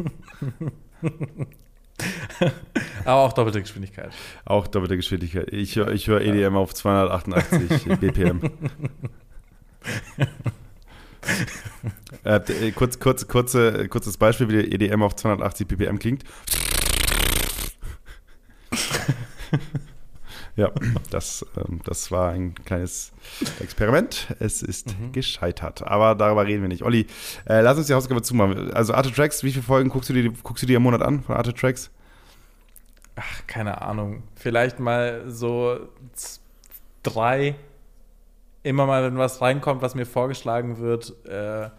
[3.06, 4.12] Aber auch doppelte Geschwindigkeit.
[4.44, 5.52] Auch doppelte Geschwindigkeit.
[5.54, 8.42] Ich höre ich hör EDM auf 288 BPM.
[12.24, 16.24] äh, äh, kurz, kurz, kurze, kurzes Beispiel, wie der EDM auf 280 BPM klingt.
[20.56, 20.72] ja,
[21.10, 23.12] das, ähm, das war ein kleines
[23.60, 24.28] Experiment.
[24.40, 25.12] Es ist Mhm.
[25.12, 25.84] gescheitert.
[25.86, 26.84] Aber darüber reden wir nicht.
[26.84, 27.08] Olli,
[27.48, 28.72] äh, lass uns die Hausaufgabe zumachen.
[28.74, 31.22] Also Arte Tracks, wie viele Folgen guckst du dir, guckst du dir im Monat an
[31.22, 31.92] von Arte Tracks?
[33.18, 34.24] Ach, keine Ahnung.
[34.36, 35.80] Vielleicht mal so
[37.04, 37.56] drei.
[38.64, 41.14] Immer mal, wenn was reinkommt, was mir vorgeschlagen wird.
[41.28, 41.70] Äh,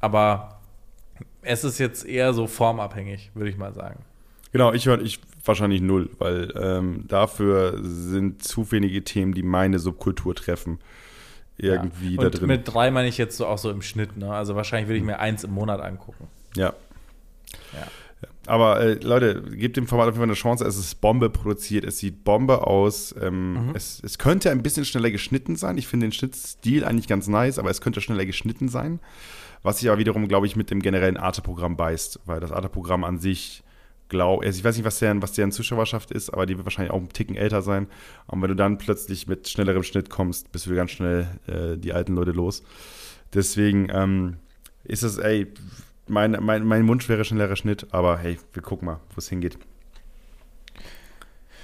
[0.00, 0.60] aber
[1.42, 4.00] es ist jetzt eher so formabhängig, würde ich mal sagen.
[4.52, 9.78] Genau, ich höre ich wahrscheinlich null, weil ähm, dafür sind zu wenige Themen, die meine
[9.78, 10.78] Subkultur treffen,
[11.56, 12.20] irgendwie ja.
[12.20, 12.48] da Und drin.
[12.48, 14.16] mit drei meine ich jetzt so auch so im Schnitt.
[14.16, 14.32] Ne?
[14.32, 16.28] Also wahrscheinlich würde ich mir eins im Monat angucken.
[16.56, 16.72] ja.
[17.72, 17.86] Ja.
[18.46, 20.64] Aber äh, Leute, gebt dem Format auf jeden Fall eine Chance.
[20.64, 23.14] Es ist Bombe produziert, es sieht Bombe aus.
[23.20, 25.78] Ähm, es, es könnte ein bisschen schneller geschnitten sein.
[25.78, 29.00] Ich finde den Schnittstil eigentlich ganz nice, aber es könnte schneller geschnitten sein.
[29.62, 33.18] Was sich aber wiederum, glaube ich, mit dem generellen Arte-Programm beißt, weil das Arte-Programm an
[33.18, 33.62] sich,
[34.08, 36.92] glaube also ich weiß nicht, was deren, was deren Zuschauerschaft ist, aber die wird wahrscheinlich
[36.92, 37.88] auch einen Ticken älter sein.
[38.26, 41.92] Und wenn du dann plötzlich mit schnellerem Schnitt kommst, bist du ganz schnell äh, die
[41.92, 42.62] alten Leute los.
[43.32, 44.36] Deswegen ähm,
[44.84, 45.52] ist es, ey,
[46.06, 49.58] mein, mein, mein Wunsch wäre schneller Schnitt, aber hey, wir gucken mal, wo es hingeht.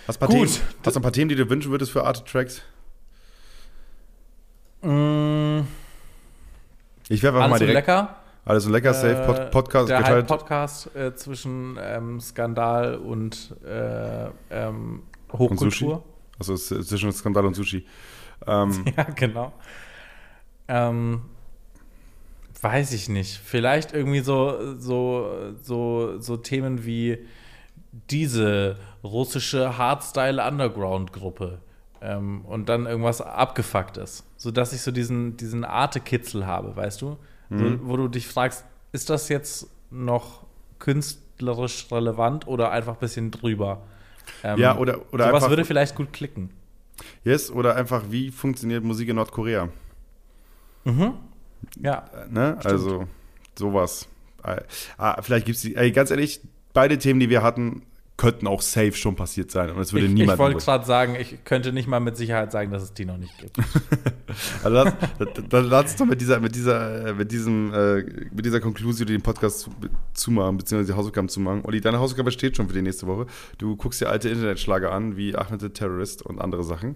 [0.06, 0.48] Hast du ein paar Gut.
[0.48, 2.62] Themen, hast ein paar Themen, die du wünschen würdest für Arte Tracks?
[4.82, 5.60] Mm,
[7.08, 7.74] Ich werfe einfach alles mal direkt.
[7.74, 8.16] lecker.
[8.44, 9.22] Alles so lecker, safe.
[9.22, 10.30] Äh, Pod Podcast der geteilt.
[10.30, 15.84] Hype-Podcast äh, zwischen ähm, Skandal und äh, ähm, Und Sushi?
[15.84, 16.04] Hochkultur.
[16.38, 17.86] Also es ist zwischen Skandal und Sushi.
[18.46, 19.52] Ähm, Ja, genau.
[20.68, 21.22] Ähm,
[22.62, 23.38] weiß ich nicht.
[23.44, 27.18] Vielleicht irgendwie so, so, so, so Themen wie
[28.10, 31.58] diese russische Hardstyle-Underground-Gruppe.
[32.02, 34.24] Ähm, und dann irgendwas Abgefucktes.
[34.36, 37.18] Sodass ich so diesen, diesen Arte-Kitzel habe, weißt du?
[37.50, 40.46] So, wo du dich fragst, ist das jetzt noch
[40.78, 43.82] künstlerisch relevant oder einfach ein bisschen drüber?
[44.44, 46.50] Ähm, Ja, oder- oder sowas einfach- würde vielleicht gut klicken.
[47.24, 49.68] yes, oder einfach, wie funktioniert Musik in Nordkorea?
[51.80, 52.04] Ja.
[52.14, 52.56] Äh, Ne?
[52.64, 53.06] Also
[53.58, 54.08] sowas.
[54.44, 54.62] Äh,
[54.96, 56.40] Ah, vielleicht gibt es die, ey, ganz ehrlich,
[56.72, 57.82] beide Themen, die wir hatten,
[58.20, 59.70] könnten auch safe schon passiert sein.
[59.70, 60.34] Und es würde ich, niemand.
[60.34, 63.16] ich wollte gerade sagen, ich könnte nicht mal mit Sicherheit sagen, dass es die noch
[63.16, 63.56] nicht gibt.
[64.62, 64.94] Also lass,
[65.48, 68.02] dann- lass uns doch mit dieser, mit dieser, mit diesem, äh,
[68.32, 69.70] mit dieser Konklusion den Podcast zu,
[70.14, 71.62] zumachen, beziehungsweise die Hausaufgaben zumachen.
[71.64, 73.26] Olli, deine Hausaufgabe steht schon für die nächste Woche.
[73.58, 76.94] Du guckst dir alte Internetschlager an, wie Ahmed the Terrorist und andere Sachen.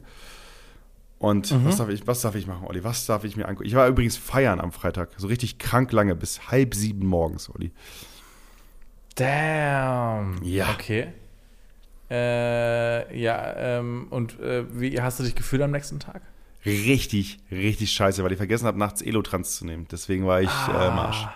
[1.18, 1.64] Und Mhm.
[1.64, 2.84] was darf ich, was darf ich machen, Olli?
[2.84, 3.66] Was darf ich mir angucken?
[3.66, 7.72] Ich war übrigens feiern am Freitag, so richtig krank lange, bis halb sieben morgens, Olli.
[9.14, 10.42] Damn.
[10.42, 10.70] Ja.
[10.72, 11.08] Okay.
[12.10, 16.22] Äh, ja, ähm, und äh, wie hast du dich gefühlt am nächsten Tag?
[16.64, 19.86] Richtig, richtig scheiße, weil ich vergessen habe, nachts Elotrans zu nehmen.
[19.90, 21.26] Deswegen war ich äh, im Arsch.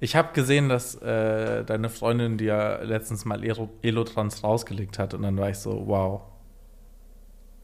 [0.00, 5.22] Ich habe gesehen, dass äh, deine Freundin dir letztens mal Elo Elotrans rausgelegt hat und
[5.22, 6.22] dann war ich so, wow,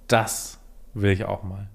[0.08, 0.58] das
[0.94, 1.68] will ich auch mal.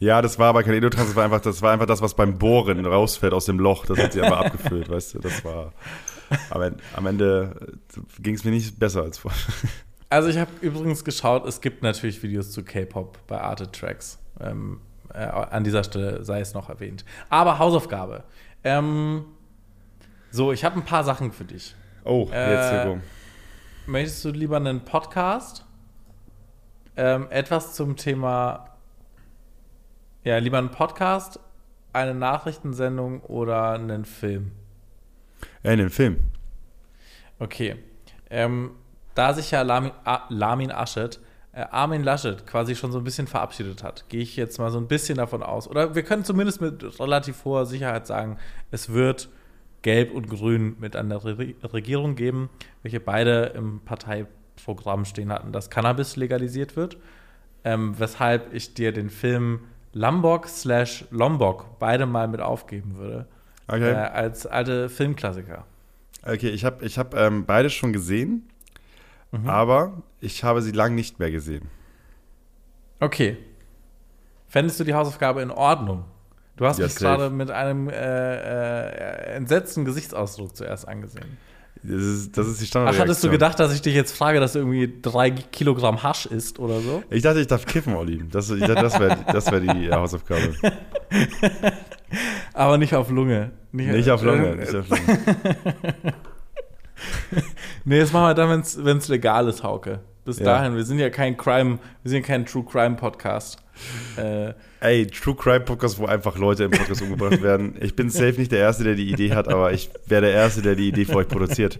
[0.00, 2.38] Ja, das war aber kein Elotrans, das war einfach, das war einfach das, was beim
[2.38, 3.86] Bohren rausfällt aus dem Loch.
[3.86, 5.18] Das hat sie aber abgefüllt, weißt du.
[5.18, 5.72] Das war.
[6.50, 7.78] Aber am Ende
[8.20, 9.40] ging es mir nicht besser als vorher.
[10.10, 14.18] Also ich habe übrigens geschaut, es gibt natürlich Videos zu K-Pop bei Arte Tracks.
[14.40, 14.80] Ähm,
[15.12, 17.04] äh, an dieser Stelle sei es noch erwähnt.
[17.28, 18.24] Aber Hausaufgabe.
[18.64, 19.26] Ähm,
[20.30, 21.74] so, ich habe ein paar Sachen für dich.
[22.04, 22.96] Oh, jetzt Äh.
[23.86, 25.64] Möchtest du lieber einen Podcast?
[26.96, 28.76] Ähm, etwas zum Thema,
[30.24, 31.38] ja, lieber einen Podcast,
[31.92, 34.52] eine Nachrichtensendung oder einen Film?
[35.62, 36.18] Äh, in dem Film.
[37.38, 37.76] Okay.
[38.30, 38.72] Ähm,
[39.14, 39.92] da sich ja Lamin,
[40.28, 41.20] Lamin Aschet,
[41.52, 44.78] äh, Armin Laschet quasi schon so ein bisschen verabschiedet hat, gehe ich jetzt mal so
[44.78, 45.68] ein bisschen davon aus.
[45.68, 48.38] Oder wir können zumindest mit relativ hoher Sicherheit sagen,
[48.70, 49.28] es wird
[49.82, 52.50] Gelb und Grün mit an der Re Regierung geben,
[52.82, 56.96] welche beide im Parteiprogramm stehen hatten, dass Cannabis legalisiert wird.
[57.64, 59.60] Ähm, weshalb ich dir den Film
[59.92, 63.26] Lombok slash Lombok beide mal mit aufgeben würde.
[63.68, 63.90] Okay.
[63.90, 65.64] Äh, als alte Filmklassiker.
[66.22, 68.48] Okay, ich habe ich hab, ähm, beide schon gesehen,
[69.30, 69.48] Mhm.
[69.48, 71.68] aber ich habe sie lang nicht mehr gesehen.
[73.00, 73.36] Okay.
[74.48, 76.04] Fändest du die Hausaufgabe in Ordnung?
[76.56, 81.36] Du hast Ja, mich gerade mit einem äh, äh, entsetzten Gesichtsausdruck zuerst angesehen.
[81.84, 83.08] Das ist, das ist die Ach, Standardreaktion.
[83.08, 86.58] hattest du gedacht, dass ich dich jetzt frage, dass du irgendwie drei Kilogramm Hasch isst
[86.58, 87.04] oder so?
[87.10, 88.24] Ich dachte, ich darf kiffen, Olli.
[88.28, 90.54] Das, ich dachte, das wäre das wär die Hausaufgabe.
[92.54, 93.52] Aber nicht auf Lunge.
[93.72, 94.48] Nicht auf Lunge.
[94.52, 95.18] Äh, Nicht auf Lunge.
[97.84, 100.00] Nee, das machen wir dann, wenn es legal ist, Hauke.
[100.24, 100.44] Bis Ja.
[100.46, 103.58] dahin, wir sind ja kein Crime, wir sind ja kein True Crime Podcast.
[104.16, 107.76] Äh, Ey, True Crime Podcast, wo einfach Leute im Podcast umgebracht werden.
[107.80, 110.60] Ich bin safe nicht der Erste, der die Idee hat, aber ich wäre der Erste,
[110.60, 111.78] der die Idee für euch produziert.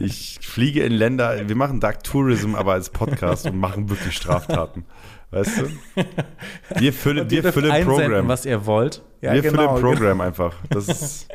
[0.00, 4.84] Ich fliege in Länder, wir machen Dark Tourism, aber als Podcast und machen wirklich Straftaten.
[5.34, 5.68] Weißt du?
[6.80, 8.28] Wir füllen, wir füllen Programm.
[8.28, 9.02] was ihr wollt.
[9.20, 9.76] Ja, wir genau.
[9.76, 10.54] füllen Programm einfach.
[10.70, 11.28] Das ist,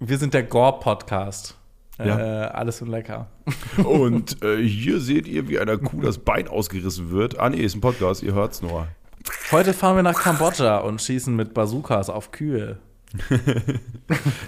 [0.00, 1.56] Wir sind der Gore-Podcast.
[1.98, 2.18] Ja.
[2.18, 3.28] Äh, alles und lecker.
[3.84, 7.38] und äh, hier seht ihr, wie einer Kuh das Bein ausgerissen wird.
[7.38, 8.88] Ah, nee, ist ein Podcast, ihr hört's nur.
[9.52, 12.78] Heute fahren wir nach Kambodscha und schießen mit Bazookas auf Kühe.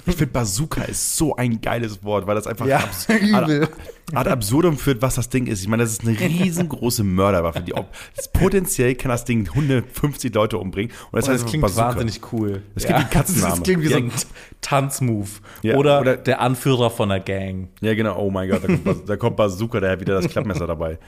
[0.07, 3.69] Ich finde Bazooka ist so ein geiles Wort, weil das einfach Ja, abs ad,
[4.12, 5.62] ad absurdum führt, was das Ding ist.
[5.62, 7.62] Ich meine, das ist eine riesengroße Mörderwaffe.
[7.62, 7.89] Die, ob,
[8.33, 10.91] potenziell kann das Ding 150 Leute umbringen.
[11.11, 11.89] Und das Und heißt das klingt Bazooka.
[11.89, 12.62] wahnsinnig cool.
[12.75, 13.51] Das klingt wie ein Katzenname.
[13.55, 14.05] Das klingt wie so Ja.
[14.05, 14.12] ein
[14.61, 15.31] Tanzmove.
[15.62, 17.69] Ja, oder, oder- der Anführer von einer Gang.
[17.81, 18.19] Ja, genau.
[18.19, 20.99] Oh mein Gott, da kommt, da kommt Bazooka, der hat wieder das Klappmesser dabei.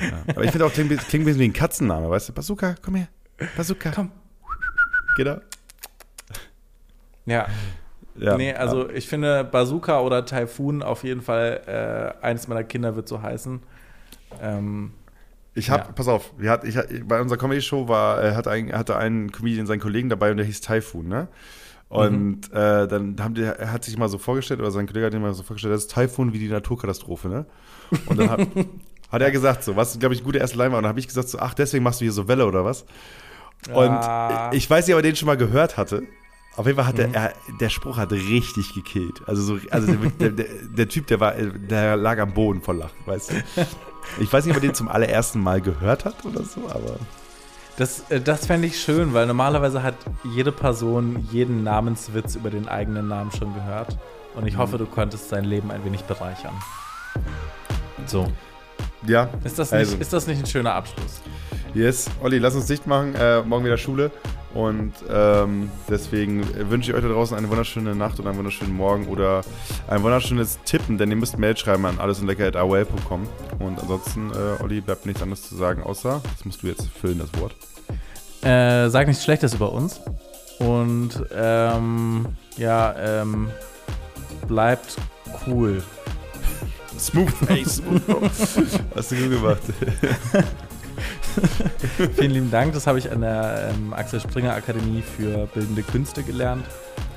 [0.00, 0.22] Ja.
[0.34, 2.32] Aber ich finde auch, klingt, klingt ein bisschen wie ein Katzenname, weißt du?
[2.32, 3.08] Bazooka, komm her.
[3.56, 3.90] Bazooka.
[3.94, 4.10] Komm.
[5.16, 5.38] Genau.
[7.26, 7.46] Ja.
[8.16, 8.36] Ja.
[8.36, 13.08] Nee, also ich finde Bazooka oder Typhoon auf jeden Fall, äh, eines meiner Kinder wird
[13.08, 13.60] so heißen.
[14.42, 14.92] Ähm,
[15.54, 15.92] Ich habe, Ja.
[15.92, 19.80] pass auf, wir hat, ich, bei unserer Comedy-Show war, hatte, ein, hatte ein Comedian seinen
[19.80, 21.28] Kollegen dabei und der hieß Typhoon, ne?
[21.88, 25.14] Und äh, dann haben die, er hat sich mal so vorgestellt, oder sein Kollege hat
[25.14, 27.46] ihn mal so vorgestellt, das ist Typhoon wie die Naturkatastrophe, ne?
[28.06, 28.40] Und dann hat,
[29.10, 30.78] hat er gesagt, so, was, glaube ich, eine gute erste Line war.
[30.78, 32.84] Und dann habe ich gesagt, so, ach, deswegen machst du hier so Welle oder was?
[33.72, 34.50] Und Ah.
[34.52, 36.04] ich weiß nicht, ob er den schon mal gehört hatte.
[36.60, 39.22] Auf jeden Fall hat er, er, der Spruch hat richtig gekillt.
[39.26, 40.46] Also, so, also der, der, der,
[40.76, 43.34] der Typ, der, war, der lag am Boden vor Lachen, weißt du?
[44.20, 46.98] Ich weiß nicht, ob er den zum allerersten Mal gehört hat oder so, aber.
[47.78, 49.94] das äh, das fände ich schön, weil normalerweise hat
[50.34, 53.96] jede Person jeden Namenswitz über den eigenen Namen schon gehört.
[54.34, 56.52] Und ich hoffe, du konntest sein Leben ein wenig bereichern.
[58.04, 58.30] So.
[59.06, 59.30] Ja.
[59.44, 59.96] Ist das nicht, Also.
[59.96, 61.22] ist das nicht ein schöner Abschluss?
[61.72, 62.10] Yes.
[62.22, 63.14] Olli, lass uns dicht machen.
[63.14, 64.10] Äh, morgen wieder Schule.
[64.54, 69.06] Und ähm, deswegen wünsche ich euch da draußen eine wunderschöne Nacht und einen wunderschönen Morgen
[69.06, 69.42] oder
[69.88, 73.28] ein wunderschönes Tippen, denn ihr müsst Mail schreiben an allesundlecker.aol.com.
[73.60, 77.20] Und ansonsten, äh, Olli, bleibt nichts anderes zu sagen, außer, das musst du jetzt füllen,
[77.20, 77.54] das Wort.
[78.42, 80.00] Äh, sag nichts Schlechtes über uns.
[80.58, 82.26] Und ähm,
[82.56, 83.48] ja, ähm,
[84.48, 84.96] bleibt
[85.46, 85.82] cool.
[86.98, 88.02] Smooth, ey, smooth.
[88.94, 89.62] Hast du gut gemacht.
[92.16, 92.72] Vielen lieben Dank.
[92.72, 96.64] Das habe ich an der ähm, Axel Springer Akademie für Bildende Künste gelernt.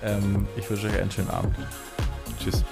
[0.03, 1.55] Ähm, ich wünsche euch einen schönen Abend.
[2.39, 2.64] Tschüss.